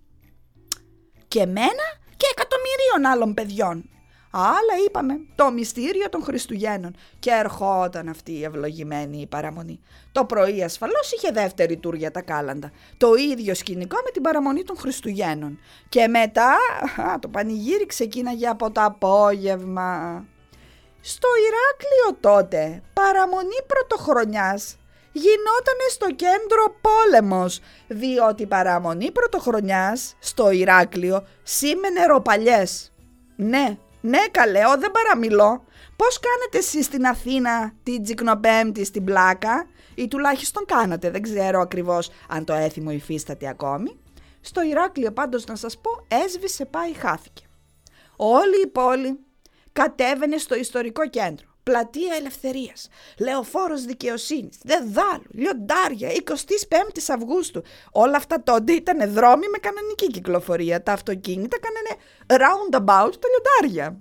Και 1.28 1.46
μένα 1.46 1.86
και 2.16 2.26
εκατομμυρίων 2.30 3.12
άλλων 3.12 3.34
παιδιών. 3.34 3.90
Αλλά 4.30 4.84
είπαμε, 4.86 5.20
το 5.34 5.50
μυστήριο 5.50 6.08
των 6.08 6.22
Χριστουγέννων. 6.22 6.94
Και 7.18 7.30
ερχόταν 7.30 8.08
αυτή 8.08 8.32
η 8.32 8.44
ευλογημένη 8.44 9.20
η 9.20 9.26
παραμονή. 9.26 9.80
Το 10.12 10.24
πρωί 10.24 10.62
ασφαλώς 10.62 11.12
είχε 11.12 11.30
δεύτερη 11.32 11.76
τουρ 11.76 11.94
για 11.94 12.10
τα 12.10 12.20
κάλαντα. 12.20 12.72
Το 12.96 13.14
ίδιο 13.14 13.54
σκηνικό 13.54 13.96
με 14.04 14.10
την 14.10 14.22
παραμονή 14.22 14.62
των 14.62 14.76
Χριστουγέννων. 14.76 15.58
Και 15.88 16.08
μετά, 16.08 16.56
α, 16.96 17.18
το 17.18 17.28
πανηγύρι 17.28 17.86
ξεκίναγε 17.86 18.46
από 18.46 18.70
το 18.70 18.80
απόγευμα. 18.84 20.24
Στο 21.00 21.28
Ηράκλειο 21.46 22.18
τότε, 22.20 22.82
παραμονή 22.92 23.58
πρωτοχρονιάς, 23.66 24.76
γινότανε 25.12 25.86
στο 25.90 26.06
κέντρο 26.06 26.76
πόλεμος, 26.80 27.60
διότι 27.88 28.46
παραμονή 28.46 29.10
πρωτοχρονιάς 29.10 30.16
στο 30.18 30.50
Ηράκλειο 30.50 31.26
σήμαινε 31.42 32.06
ροπαλιές. 32.06 32.92
Ναι, 33.36 33.78
ναι 34.00 34.18
καλέω, 34.30 34.78
δεν 34.78 34.90
παραμιλώ. 34.90 35.64
Πώς 35.96 36.20
κάνετε 36.20 36.58
εσείς 36.58 36.84
στην 36.84 37.06
Αθήνα 37.06 37.72
την 37.82 38.02
Τζικνοπέμπτη 38.02 38.84
στην 38.84 39.04
πλάκα; 39.04 39.66
Ή 39.94 40.08
τουλάχιστον 40.08 40.64
κάνατε, 40.64 41.10
δεν 41.10 41.22
ξέρω 41.22 41.60
ακριβώς 41.60 42.10
αν 42.28 42.44
το 42.44 42.52
έθιμο 42.52 42.90
υφίσταται 42.90 43.48
ακόμη. 43.48 44.00
Στο 44.40 44.62
Ηράκλειο 44.62 45.12
πάντως 45.12 45.46
να 45.46 45.56
σας 45.56 45.78
πω 45.78 45.90
έσβησε 46.24 46.64
πάει 46.64 46.92
χάθηκε. 46.92 47.42
Όλη 48.16 48.60
η 48.62 48.66
πόλη 48.66 49.18
κατέβαινε 49.72 50.36
στο 50.36 50.56
ιστορικό 50.56 51.08
κέντρο. 51.08 51.46
Πλατεία 51.62 52.14
Ελευθερίας, 52.18 52.88
Λεωφόρος 53.18 53.84
Δικαιοσύνης, 53.84 54.58
Δεδάλου, 54.62 55.26
Λιοντάρια, 55.30 56.08
25η 56.08 57.00
Αυγούστου. 57.08 57.62
Όλα 57.92 58.16
αυτά 58.16 58.42
τότε 58.42 58.72
ήταν 58.72 59.12
δρόμοι 59.12 59.48
με 59.48 59.58
κανονική 59.58 60.06
κυκλοφορία. 60.06 60.82
Τα 60.82 60.92
αυτοκίνητα 60.92 61.56
κάνανε 61.58 62.02
roundabout 62.26 63.12
τα 63.18 63.28
λιοντάρια. 63.28 64.00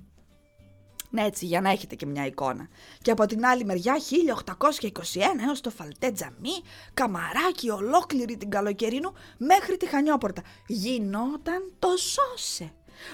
Ναι, 1.10 1.24
έτσι, 1.24 1.46
για 1.46 1.62
να 1.62 1.70
έχετε 1.70 1.96
και 1.96 2.06
μια 2.06 2.26
εικόνα. 2.26 2.68
Και 3.02 3.12
από 3.12 3.26
την 3.26 3.46
άλλη 3.46 3.66
μεριά, 3.66 3.96
1821 3.98 5.48
έως 5.48 5.62
το 5.62 5.70
Φαλτέ 5.70 6.12
Τζαμί, 6.12 6.54
καμαράκι 6.94 7.70
ολόκληρη 7.70 8.38
την 8.38 8.50
καλοκαιρίνου 8.50 9.14
μέχρι 9.38 9.78
τη 9.78 9.86
Χανιόπορτα. 9.86 10.42
Γινόταν 10.68 11.74
το 11.80 11.88
σώσε. 11.98 12.74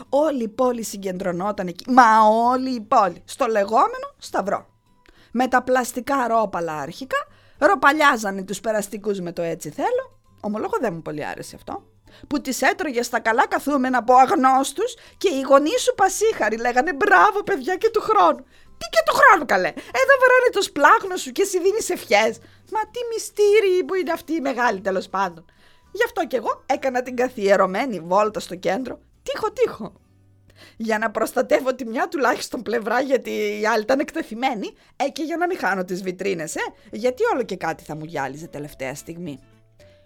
Όλη 0.10 0.44
η 0.44 0.48
πόλη 0.48 0.84
συγκεντρωνόταν 0.84 1.68
εκεί. 1.68 1.92
Μα 1.92 2.04
όλη 2.52 2.70
η 2.70 2.82
πόλη. 2.82 3.22
Στο 3.26 3.46
λεγόμενο 3.46 4.14
Σταυρό. 4.18 4.68
Με 5.32 5.48
τα 5.48 5.64
πλαστικά 5.64 6.28
ρόπαλα 6.28 6.74
αρχικά, 6.74 7.18
ροπαλιάζανε 7.58 8.44
τους 8.44 8.60
περαστικούς 8.60 9.20
με 9.20 9.32
το 9.32 9.42
έτσι 9.42 9.70
θέλω. 9.70 10.20
Ομολόγω 10.42 10.78
δεν 10.82 10.94
μου 10.94 11.02
πολύ 11.02 11.26
άρεσε 11.26 11.56
αυτό. 11.56 11.84
Που 12.28 12.42
τις 12.42 12.62
έτρωγε 12.62 13.02
στα 13.02 13.20
καλά 13.20 13.48
καθούμενα 13.48 13.98
από 13.98 14.14
αγνώστους 14.14 14.94
και 15.18 15.30
οι 15.30 15.42
γονείς 15.42 15.82
σου 15.82 15.96
πασίχαροι 15.96 16.58
λέγανε 16.58 16.94
μπράβο 16.94 17.44
παιδιά 17.44 17.76
και 17.76 17.90
του 17.90 18.02
χρόνου. 18.02 18.46
Τι 18.78 18.86
και 18.90 19.04
του 19.06 19.14
χρόνου 19.16 19.46
καλέ. 19.46 19.68
Εδώ 19.68 20.14
βαράνε 20.22 20.50
το 20.52 20.62
σπλάχνο 20.62 21.16
σου 21.16 21.32
και 21.32 21.42
εσύ 21.42 21.60
δίνεις 21.62 21.90
ευχές. 21.90 22.38
Μα 22.72 22.80
τι 22.92 23.00
μυστήρι 23.14 23.84
που 23.84 23.94
είναι 23.94 24.12
αυτή 24.12 24.34
η 24.34 24.42
μεγάλη 24.42 24.82
τέλος 24.82 25.10
πάντων. 25.10 25.46
Γι' 25.92 26.04
αυτό 26.06 26.28
και 26.28 26.38
εγώ 26.38 26.64
έκανα 26.66 27.02
την 27.02 27.16
καθιερωμένη 27.16 28.00
βόλτα 28.00 28.40
στο 28.40 28.56
κέντρο 28.56 29.00
τύχο 29.24 29.52
τύχο. 29.52 29.94
Για 30.78 30.98
να 30.98 31.12
προστατεύω 31.12 31.76
τη 31.76 31.86
μια 31.86 32.08
τουλάχιστον 32.08 32.62
πλευρά 32.62 33.02
γιατί 33.02 33.30
η 33.62 33.66
άλλη 33.66 33.82
ήταν 33.82 34.00
εκτεθειμένη 34.00 34.74
ε, 34.96 35.10
και 35.10 35.24
για 35.24 35.38
να 35.38 35.48
μην 35.48 35.58
χάνω 35.58 35.84
τις 35.84 36.04
βιτρίνες, 36.04 36.56
ε, 36.56 36.60
γιατί 36.92 37.24
όλο 37.34 37.44
και 37.44 37.56
κάτι 37.56 37.84
θα 37.84 37.96
μου 37.96 38.04
γυάλιζε 38.04 38.48
τελευταία 38.48 38.96
στιγμή. 38.96 39.40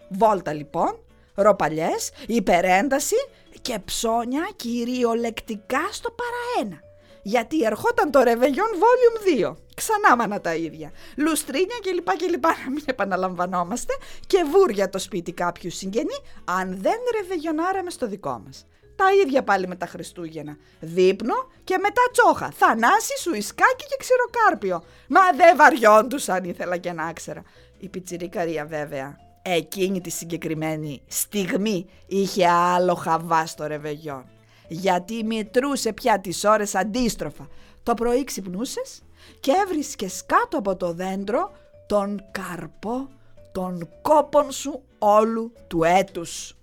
Βόλτα 0.10 0.54
λοιπόν, 0.54 1.00
ροπαλιές, 1.36 2.12
υπερένταση 2.28 3.16
και 3.62 3.80
ψώνια 3.86 4.50
κυριολεκτικά 4.56 5.88
στο 5.92 6.16
παραένα. 6.16 6.80
Γιατί 7.22 7.64
ερχόταν 7.64 8.12
το 8.12 8.22
Ρεβεγιόν 8.22 8.68
Volume 8.74 9.48
2 9.50 9.56
Ξανά 9.76 10.16
μάνα 10.16 10.42
τα 10.42 10.56
ίδια. 10.56 10.92
Λουστρίνια 11.18 11.80
κλπ. 11.82 12.18
κλπ. 12.18 12.44
Να 12.44 12.72
μην 12.72 12.84
επαναλαμβανόμαστε. 12.86 13.94
Και 14.28 14.38
βούρια 14.52 14.90
το 14.90 15.00
σπίτι 15.00 15.32
κάποιου 15.32 15.72
συγγενή, 15.72 16.18
αν 16.46 16.78
δεν 16.82 16.98
ρεβεγιονάραμε 17.22 17.90
στο 17.90 18.08
δικό 18.08 18.42
μας. 18.46 18.66
Τα 18.98 19.06
ίδια 19.26 19.44
πάλι 19.44 19.68
με 19.68 19.76
τα 19.76 19.86
Χριστούγεννα. 19.86 20.58
Δείπνο 20.80 21.36
και 21.64 21.78
μετά 21.78 22.02
τσόχα. 22.12 22.52
Θανάση, 22.52 23.18
σουισκάκι 23.22 23.86
και 23.86 23.98
ξηροκάρπιο. 24.00 24.84
Μα 25.08 25.22
δεν 25.38 25.58
βαριόντουσαν 25.58 26.44
ήθελα 26.44 26.78
και 26.78 26.92
να 26.92 27.14
ξέρα. 27.14 27.44
Η 27.80 27.90
πιτσιρίκαρια 27.90 28.66
βέβαια 28.66 29.18
εκείνη 29.42 30.02
τη 30.02 30.10
συγκεκριμένη 30.10 31.02
στιγμή 31.08 31.90
είχε 32.06 32.48
άλλο 32.48 32.96
χαβά 32.96 33.46
στο 33.46 33.68
ρεβεγιόν. 33.68 34.26
Γιατί 34.68 35.24
μετρούσε 35.24 35.94
πια 35.94 36.20
τις 36.20 36.44
ώρες 36.44 36.76
αντίστροφα. 36.76 37.48
Το 37.84 37.94
πρωί 37.94 38.24
ξυπνούσες 38.24 39.02
και 39.40 39.52
έβρισκες 39.66 40.26
κάτω 40.26 40.58
από 40.58 40.76
το 40.76 40.94
δέντρο 40.94 41.52
τον 41.88 42.26
καρπό 42.32 43.10
των 43.52 43.90
κόπων 44.02 44.52
σου 44.52 44.82
όλου 45.00 45.54
του 45.68 45.84
έτους. 45.84 46.57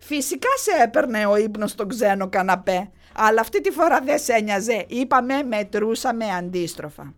Φυσικά 0.00 0.48
σε 0.56 0.82
έπαιρνε 0.82 1.26
ο 1.26 1.36
ύπνος 1.36 1.70
στον 1.70 1.88
ξένο 1.88 2.28
καναπέ, 2.28 2.90
αλλά 3.14 3.40
αυτή 3.40 3.60
τη 3.60 3.70
φορά 3.70 4.00
δεν 4.00 4.18
σε 4.18 4.32
ένοιαζε, 4.32 4.84
είπαμε 4.88 5.42
μετρούσαμε 5.42 6.24
αντίστροφα. 6.24 7.14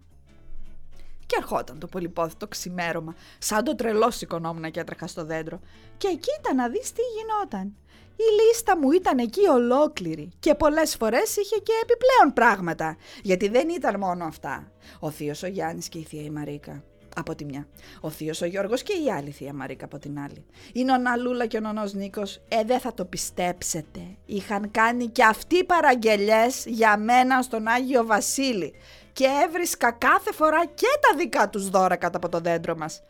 Και 1.26 1.36
ερχόταν 1.38 1.78
το 1.78 1.86
πολυπόθητο 1.86 2.48
ξημέρωμα, 2.48 3.14
σαν 3.38 3.64
το 3.64 3.74
τρελό 3.74 4.10
σηκωνόμουν 4.10 4.70
και 4.70 4.80
έτρεχα 4.80 5.06
στο 5.06 5.24
δέντρο. 5.24 5.60
Και 5.96 6.08
εκεί 6.08 6.30
ήταν 6.40 6.56
να 6.56 6.68
δεις 6.68 6.92
τι 6.92 7.00
γινόταν. 7.16 7.76
Η 8.16 8.42
λίστα 8.42 8.78
μου 8.78 8.90
ήταν 8.90 9.18
εκεί 9.18 9.48
ολόκληρη 9.48 10.30
και 10.38 10.54
πολλές 10.54 10.96
φορές 10.96 11.36
είχε 11.36 11.56
και 11.56 11.72
επιπλέον 11.82 12.32
πράγματα, 12.34 12.96
γιατί 13.22 13.48
δεν 13.48 13.68
ήταν 13.68 13.98
μόνο 13.98 14.24
αυτά. 14.24 14.72
Ο 14.98 15.10
θείος 15.10 15.42
ο 15.42 15.46
Γιάννης 15.46 15.88
και 15.88 15.98
η 15.98 16.04
θεία 16.04 16.22
η 16.22 16.30
Μαρίκα 16.30 16.84
από 17.16 17.34
τη 17.34 17.44
μια. 17.44 17.66
Ο 18.00 18.10
θείος 18.10 18.40
ο 18.40 18.46
Γιώργος 18.46 18.82
και 18.82 18.92
η 18.92 19.10
άλλη 19.10 19.30
θεία 19.30 19.52
Μαρίκα 19.52 19.84
από 19.84 19.98
την 19.98 20.18
άλλη. 20.18 20.44
Η 20.72 20.84
νονά 20.84 21.16
Λούλα 21.16 21.46
και 21.46 21.56
ο 21.56 21.60
νονός 21.60 21.92
Νίκος, 21.94 22.40
ε 22.48 22.64
δεν 22.64 22.80
θα 22.80 22.94
το 22.94 23.04
πιστέψετε, 23.04 24.00
είχαν 24.26 24.70
κάνει 24.70 25.06
και 25.06 25.24
αυτοί 25.24 25.64
παραγγελιές 25.64 26.64
για 26.66 26.96
μένα 26.96 27.42
στον 27.42 27.66
Άγιο 27.66 28.06
Βασίλη 28.06 28.74
και 29.12 29.26
έβρισκα 29.46 29.90
κάθε 29.90 30.32
φορά 30.32 30.66
και 30.66 30.86
τα 31.00 31.16
δικά 31.16 31.48
τους 31.48 31.70
δώρα 31.70 31.96
κάτω 31.96 32.16
από 32.16 32.28
το 32.28 32.40
δέντρο 32.40 32.76
μας. 32.76 33.02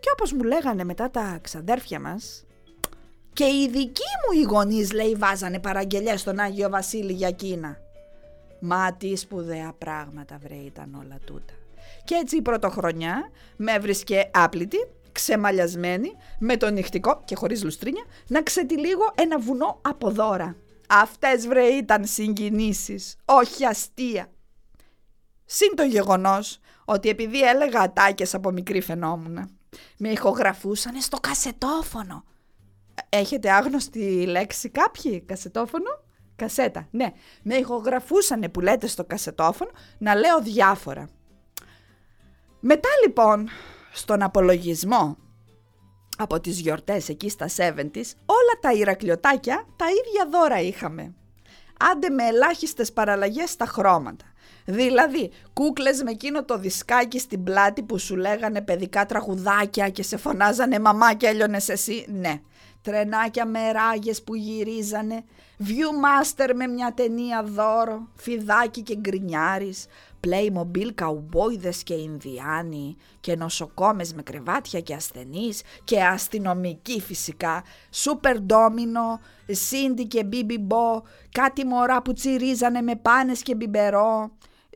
Και 0.00 0.10
όπως 0.12 0.32
μου 0.32 0.42
λέγανε 0.42 0.84
μετά 0.84 1.10
τα 1.10 1.38
ξαδέρφια 1.42 2.00
μας, 2.00 2.44
και 3.32 3.44
οι 3.44 3.68
δικοί 3.70 4.10
μου 4.22 4.40
οι 4.40 4.42
γονείς 4.42 4.92
λέει 4.92 5.14
βάζανε 5.14 5.58
παραγγελιές 5.58 6.20
στον 6.20 6.38
Άγιο 6.38 6.68
Βασίλη 6.68 7.12
για 7.12 7.30
Κίνα. 7.30 7.76
Μα 8.60 8.92
τι 8.92 9.16
σπουδαία 9.16 9.72
πράγματα 9.78 10.38
βρε 10.42 10.54
ήταν 10.54 10.94
όλα 10.94 11.18
τούτα. 11.24 11.61
Και 12.04 12.14
έτσι 12.14 12.36
η 12.36 12.42
πρωτοχρονιά 12.42 13.30
με 13.56 13.72
έβρισκε 13.72 14.30
άπλητη, 14.32 14.76
ξεμαλιασμένη, 15.12 16.12
με 16.38 16.56
το 16.56 16.70
νυχτικό 16.70 17.22
και 17.24 17.34
χωρίς 17.34 17.64
λουστρίνια, 17.64 18.04
να 18.26 18.42
ξετυλίγω 18.42 19.12
ένα 19.14 19.38
βουνό 19.38 19.78
από 19.82 20.10
δώρα. 20.10 20.56
Αυτές 20.88 21.46
βρε 21.46 21.64
ήταν 21.64 22.04
συγκινήσεις, 22.04 23.16
όχι 23.24 23.64
αστεία. 23.64 24.30
Συν 25.44 25.76
το 25.76 25.82
γεγονός 25.82 26.58
ότι 26.84 27.08
επειδή 27.08 27.42
έλεγα 27.42 27.80
ατάκες 27.80 28.34
από 28.34 28.50
μικρή 28.50 28.80
φαινόμουνα, 28.80 29.48
με 29.96 30.08
ηχογραφούσανε 30.08 31.00
στο 31.00 31.16
κασετόφωνο. 31.20 32.24
Έχετε 33.08 33.50
άγνωστη 33.50 34.26
λέξη 34.26 34.68
κάποιοι, 34.68 35.20
κασετόφωνο; 35.20 36.02
Κασέτα, 36.36 36.88
ναι. 36.90 37.12
Με 37.42 37.54
ηχογραφούσανε 37.54 38.48
που 38.48 38.60
λέτε 38.60 38.86
στο 38.86 39.04
κασετόφωνο 39.04 39.70
να 39.98 40.14
λέω 40.14 40.42
διάφορα. 40.42 41.08
Μετά 42.64 42.88
λοιπόν 43.04 43.48
στον 43.92 44.22
απολογισμό 44.22 45.16
από 46.18 46.40
τις 46.40 46.60
γιορτές 46.60 47.08
εκεί 47.08 47.28
στα 47.28 47.46
70's 47.56 48.12
όλα 48.26 48.54
τα 48.60 48.72
Ηρακλειωτάκια 48.72 49.66
τα 49.76 49.86
ίδια 49.86 50.28
δώρα 50.30 50.60
είχαμε. 50.60 51.14
Άντε 51.92 52.10
με 52.10 52.24
ελάχιστες 52.26 52.92
παραλλαγές 52.92 53.50
στα 53.50 53.66
χρώματα. 53.66 54.24
Δηλαδή, 54.64 55.30
κούκλες 55.52 56.02
με 56.02 56.10
εκείνο 56.10 56.44
το 56.44 56.58
δισκάκι 56.58 57.18
στην 57.18 57.42
πλάτη 57.42 57.82
που 57.82 57.98
σου 57.98 58.16
λέγανε 58.16 58.62
παιδικά 58.62 59.06
τραγουδάκια 59.06 59.88
και 59.88 60.02
σε 60.02 60.16
φωνάζανε 60.16 60.78
«Μαμά 60.78 61.14
και 61.14 61.26
έλειωνες 61.26 61.68
εσύ». 61.68 62.06
Ναι. 62.08 62.40
Τρενάκια 62.82 63.46
με 63.46 63.72
ράγες 63.72 64.22
που 64.22 64.34
γυρίζανε, 64.34 65.24
Viewmaster 65.58 66.52
με 66.54 66.66
μια 66.66 66.92
ταινία 66.94 67.42
δώρο, 67.42 68.08
φιδάκι 68.14 68.82
και 68.82 68.96
γκρινιάρης, 68.96 69.86
Playmobil 70.26 70.90
καουμπόιδες 70.94 71.82
και 71.82 71.94
Ινδιάνοι 71.94 72.96
και 73.20 73.36
νοσοκόμες 73.36 74.14
με 74.14 74.22
κρεβάτια 74.22 74.80
και 74.80 74.94
ασθενείς 74.94 75.62
και 75.84 76.02
αστυνομικοί 76.02 77.00
φυσικά, 77.00 77.64
Super 78.04 78.34
Domino, 78.34 79.18
Cindy 79.46 80.06
και 80.08 80.26
Bibi 80.32 80.58
Bo, 80.68 81.02
κάτι 81.32 81.64
μωρά 81.64 82.02
που 82.02 82.12
τσιρίζανε 82.12 82.80
με 82.80 82.96
πάνες 82.96 83.42
και 83.42 83.54
μπιμπερό, 83.54 84.30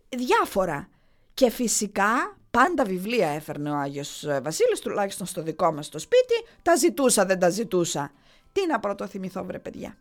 διάφορα. 0.09 0.89
Και 1.35 1.51
φυσικά 1.51 2.39
πάντα 2.51 2.85
βιβλία 2.85 3.29
έφερνε 3.29 3.71
ο 3.71 3.77
Άγιος 3.77 4.25
Βασίλης, 4.43 4.81
τουλάχιστον 4.81 5.27
στο 5.27 5.43
δικό 5.43 5.73
μας 5.73 5.89
το 5.89 5.99
σπίτι, 5.99 6.45
τα 6.63 6.77
ζητούσα 6.77 7.25
δεν 7.25 7.39
τα 7.39 7.49
ζητούσα. 7.49 8.11
Τι 8.53 8.67
να 8.67 8.81
πρώτο 8.81 9.07
θυμηθώ 9.07 9.45
βρε 9.45 9.59
παιδιά. 9.59 9.97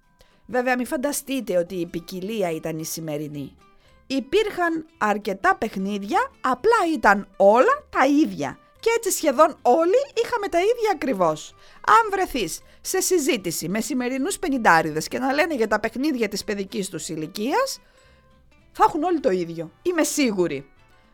Βέβαια 0.45 0.77
μην 0.77 0.85
φανταστείτε 0.85 1.57
ότι 1.57 1.75
η 1.75 1.85
ποικιλία 1.85 2.51
ήταν 2.51 2.79
η 2.79 2.85
σημερινή 2.85 3.55
υπήρχαν 4.07 4.85
αρκετά 4.97 5.55
παιχνίδια, 5.55 6.31
απλά 6.41 6.77
ήταν 6.93 7.27
όλα 7.37 7.83
τα 7.89 8.05
ίδια. 8.05 8.57
Και 8.79 8.89
έτσι 8.97 9.11
σχεδόν 9.11 9.57
όλοι 9.61 9.99
είχαμε 10.23 10.47
τα 10.47 10.59
ίδια 10.59 10.91
ακριβώς. 10.93 11.55
Αν 11.87 12.11
βρεθείς 12.11 12.61
σε 12.81 13.01
συζήτηση 13.01 13.69
με 13.69 13.81
σημερινούς 13.81 14.39
πενιντάριδες 14.39 15.07
και 15.07 15.19
να 15.19 15.33
λένε 15.33 15.55
για 15.55 15.67
τα 15.67 15.79
παιχνίδια 15.79 16.27
της 16.27 16.43
παιδικής 16.43 16.89
τους 16.89 17.09
ηλικίας, 17.09 17.79
θα 18.71 18.85
έχουν 18.87 19.03
όλοι 19.03 19.19
το 19.19 19.29
ίδιο. 19.29 19.71
Είμαι 19.81 20.03
σίγουρη. 20.03 20.69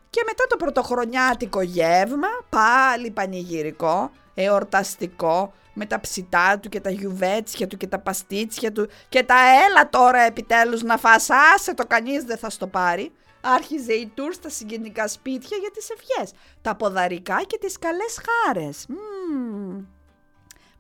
Και 0.10 0.24
μετά 0.26 0.46
το 0.50 0.58
πρωτοχρονιάτικο 0.58 1.62
γεύμα, 1.62 2.28
πάλι 2.50 3.12
πανηγυρικό, 3.12 4.12
εορταστικό, 4.34 5.54
με 5.74 5.86
τα 5.86 6.00
ψητά 6.00 6.60
του 6.60 6.70
και 6.70 6.80
τα 6.80 6.90
γιουβέτσια 6.90 7.68
του 7.68 7.78
και 7.78 7.88
τα 7.88 8.00
παστίτσια 8.00 8.72
του 8.72 8.90
και 9.10 9.24
τα 9.24 9.36
έλα 9.68 9.90
τώρα 9.90 10.20
επιτέλους 10.20 10.82
να 10.82 10.98
φας, 10.98 11.28
άσε 11.56 11.74
το 11.74 11.86
κανείς 11.88 12.24
δεν 12.24 12.38
θα 12.38 12.50
στο 12.50 12.68
πάρει. 12.68 13.12
Άρχιζε 13.42 13.94
η 13.94 14.12
τουρ 14.16 14.34
στα 14.34 14.50
συγγενικά 14.50 15.08
σπίτια 15.08 15.58
για 15.58 15.72
τις 15.72 15.90
ευχές, 15.90 16.34
τα 16.62 16.76
ποδαρικά 16.76 17.44
και 17.48 17.58
τις 17.58 17.80
καλές 17.80 18.20
χάρες. 18.26 18.86
Mm. 18.90 19.86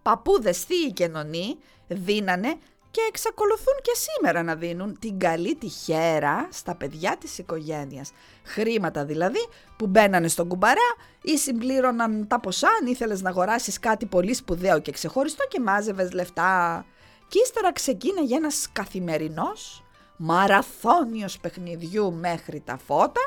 Παππούδες, 0.01 0.63
θείοι 0.63 0.91
και 0.93 1.07
νονοί 1.07 1.57
δίνανε 1.87 2.57
και 2.91 3.01
εξακολουθούν 3.07 3.73
και 3.81 3.91
σήμερα 3.93 4.43
να 4.43 4.55
δίνουν 4.55 4.99
την 4.99 5.19
καλή 5.19 5.55
τυχέρα 5.55 6.47
στα 6.51 6.75
παιδιά 6.75 7.17
της 7.19 7.37
οικογένειας. 7.37 8.11
Χρήματα 8.43 9.05
δηλαδή 9.05 9.47
που 9.77 9.87
μπαίνανε 9.87 10.27
στον 10.27 10.47
κουμπαρά 10.47 10.95
ή 11.21 11.37
συμπλήρωναν 11.37 12.27
τα 12.27 12.39
ποσά 12.39 12.67
αν 12.67 12.87
ήθελες 12.87 13.21
να 13.21 13.29
αγοράσεις 13.29 13.79
κάτι 13.79 14.05
πολύ 14.05 14.33
σπουδαίο 14.33 14.79
και 14.79 14.91
ξεχωριστό 14.91 15.47
και 15.47 15.59
μάζευες 15.59 16.11
λεφτά. 16.11 16.85
Και 17.27 17.39
ύστερα 17.39 17.73
ξεκίναγε 17.73 18.35
ένας 18.35 18.69
καθημερινός 18.71 19.83
μαραθώνιος 20.17 21.39
παιχνιδιού 21.39 22.13
μέχρι 22.13 22.61
τα 22.65 22.77
φώτα 22.85 23.21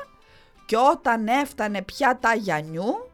και 0.66 0.76
όταν 0.76 1.26
έφτανε 1.26 1.82
πια 1.82 2.18
τα 2.20 2.34
Γιαννιού 2.34 3.10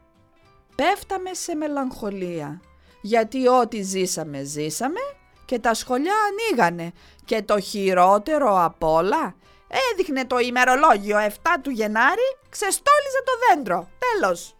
πέφταμε 0.75 1.33
σε 1.33 1.55
μελαγχολία. 1.55 2.61
Γιατί 3.01 3.47
ό,τι 3.47 3.81
ζήσαμε 3.81 4.43
ζήσαμε 4.43 4.99
και 5.51 5.59
τα 5.59 5.73
σχολιά 5.73 6.13
ανοίγανε 6.29 6.91
και 7.25 7.41
το 7.41 7.59
χειρότερο 7.59 8.63
απ' 8.63 8.83
όλα 8.83 9.35
έδειχνε 9.91 10.25
το 10.25 10.39
ημερολόγιο 10.39 11.17
7 11.17 11.31
του 11.61 11.69
Γενάρη 11.69 12.37
ξεστόλιζε 12.49 13.21
το 13.25 13.31
δέντρο. 13.47 13.89
Τέλος. 13.99 14.55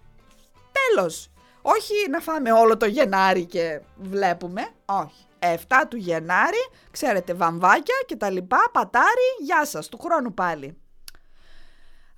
Τέλος. 0.72 1.32
Όχι 1.62 1.94
να 2.10 2.20
φάμε 2.20 2.52
όλο 2.52 2.78
το 2.78 2.86
Γενάρη 2.86 3.46
και 3.46 3.82
βλέπουμε. 3.96 4.68
Όχι. 4.86 5.26
7 5.40 5.86
του 5.90 5.98
Γενάρη, 5.98 6.70
ξέρετε, 6.92 7.34
βαμβάκια 7.34 7.96
και 8.06 8.16
τα 8.16 8.30
λοιπά, 8.30 8.70
πατάρι, 8.72 9.30
γεια 9.40 9.66
σας, 9.66 9.90
του 9.90 9.98
χρόνου 9.98 10.34
πάλι. 10.34 10.78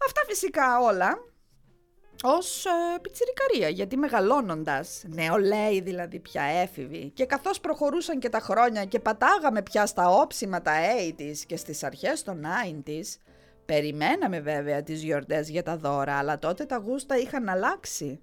Αυτά 0.06 0.22
φυσικά 0.28 0.80
όλα 0.80 1.24
ως 2.26 2.66
ε, 2.66 2.70
πιτσιρικαρία, 3.02 3.70
γιατί 3.70 3.98
μεγαλώνοντας, 3.98 5.04
νεολαίοι 5.08 5.82
δηλαδή 5.82 6.20
πια 6.20 6.44
έφηβοι, 6.44 7.12
και 7.14 7.26
καθώς 7.26 7.60
προχωρούσαν 7.60 8.20
και 8.20 8.30
τα 8.30 8.40
χρόνια 8.40 8.86
και 8.86 9.00
πατάγαμε 9.00 9.62
πια 9.62 9.86
στα 9.86 10.10
όψιμα 10.10 10.62
τα 10.62 10.74
80's 11.18 11.38
και 11.48 11.58
στις 11.58 11.84
αρχές 11.84 12.24
των 12.24 12.44
90's, 12.44 13.20
περιμέναμε 13.66 14.40
βέβαια 14.40 14.84
τις 14.84 15.04
γιορτές 15.04 15.50
για 15.50 15.64
τα 15.64 15.78
δώρα, 15.78 16.18
αλλά 16.18 16.40
τότε 16.40 16.66
τα 16.66 16.78
γούστα 16.78 17.18
είχαν 17.18 17.50
αλλάξει. 17.50 18.20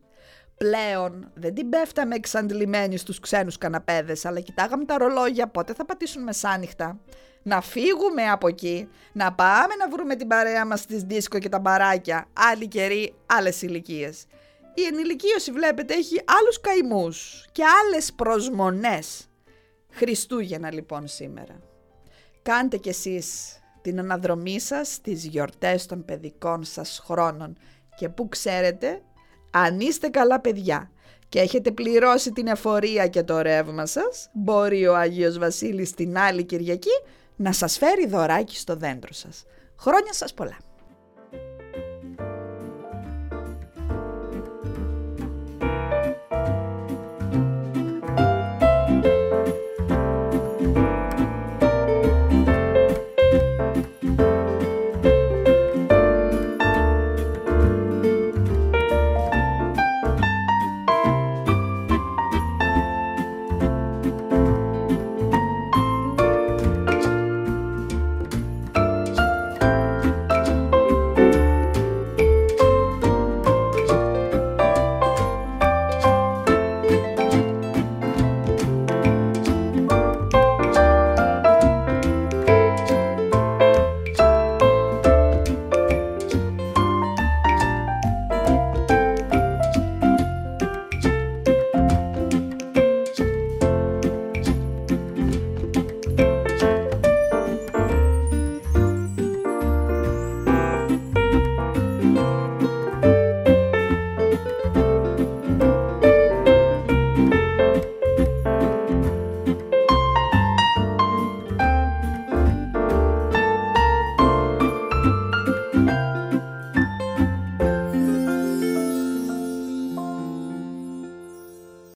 Πλέον 0.64 1.30
δεν 1.34 1.54
την 1.54 1.68
πέφταμε 1.68 2.14
εξαντλημένοι 2.14 2.96
στους 2.96 3.20
ξένους 3.20 3.58
καναπέδες, 3.58 4.24
αλλά 4.24 4.40
κοιτάγαμε 4.40 4.84
τα 4.84 4.98
ρολόγια 4.98 5.48
πότε 5.48 5.74
θα 5.74 5.84
πατήσουν 5.84 6.22
μεσάνυχτα. 6.22 7.00
να 7.42 7.60
φύγουμε 7.60 8.30
από 8.30 8.48
εκεί, 8.48 8.88
να 9.12 9.32
πάμε 9.32 9.74
να 9.78 9.88
βρούμε 9.88 10.16
την 10.16 10.26
παρέα 10.26 10.66
μας 10.66 10.80
στις 10.80 11.02
δίσκο 11.02 11.38
και 11.38 11.48
τα 11.48 11.58
μπαράκια, 11.58 12.28
άλλοι 12.32 12.68
καιροί, 12.68 13.14
άλλες 13.26 13.62
ηλικίες. 13.62 14.26
Η 14.74 14.82
ενηλικίωση 14.82 15.52
βλέπετε 15.52 15.94
έχει 15.94 16.22
άλλους 16.24 16.60
καημούς 16.60 17.46
και 17.52 17.62
άλλες 17.64 18.12
προσμονές. 18.12 19.28
Χριστούγεννα 19.90 20.72
λοιπόν 20.72 21.06
σήμερα. 21.08 21.60
Κάντε 22.42 22.76
κι 22.76 22.88
εσείς 22.88 23.58
την 23.82 23.98
αναδρομή 23.98 24.60
σας 24.60 24.92
στις 24.92 25.24
γιορτές 25.24 25.86
των 25.86 26.04
παιδικών 26.04 26.64
σας 26.64 27.02
χρόνων 27.04 27.56
και 27.96 28.08
που 28.08 28.28
ξέρετε, 28.28 29.02
αν 29.50 29.80
είστε 29.80 30.08
καλά 30.08 30.40
παιδιά 30.40 30.90
και 31.28 31.40
έχετε 31.40 31.70
πληρώσει 31.70 32.32
την 32.32 32.46
εφορία 32.46 33.06
και 33.06 33.22
το 33.22 33.40
ρεύμα 33.40 33.86
σας, 33.86 34.28
μπορεί 34.32 34.86
ο 34.86 34.96
Άγιος 34.96 35.38
Βασίλης 35.38 35.94
την 35.94 36.18
άλλη 36.18 36.44
Κυριακή 36.44 37.02
να 37.36 37.52
σας 37.52 37.78
φέρει 37.78 38.06
δωράκι 38.06 38.56
στο 38.56 38.76
δέντρο 38.76 39.12
σας. 39.12 39.44
Χρόνια 39.78 40.12
σας 40.12 40.34
πολλά! 40.34 40.69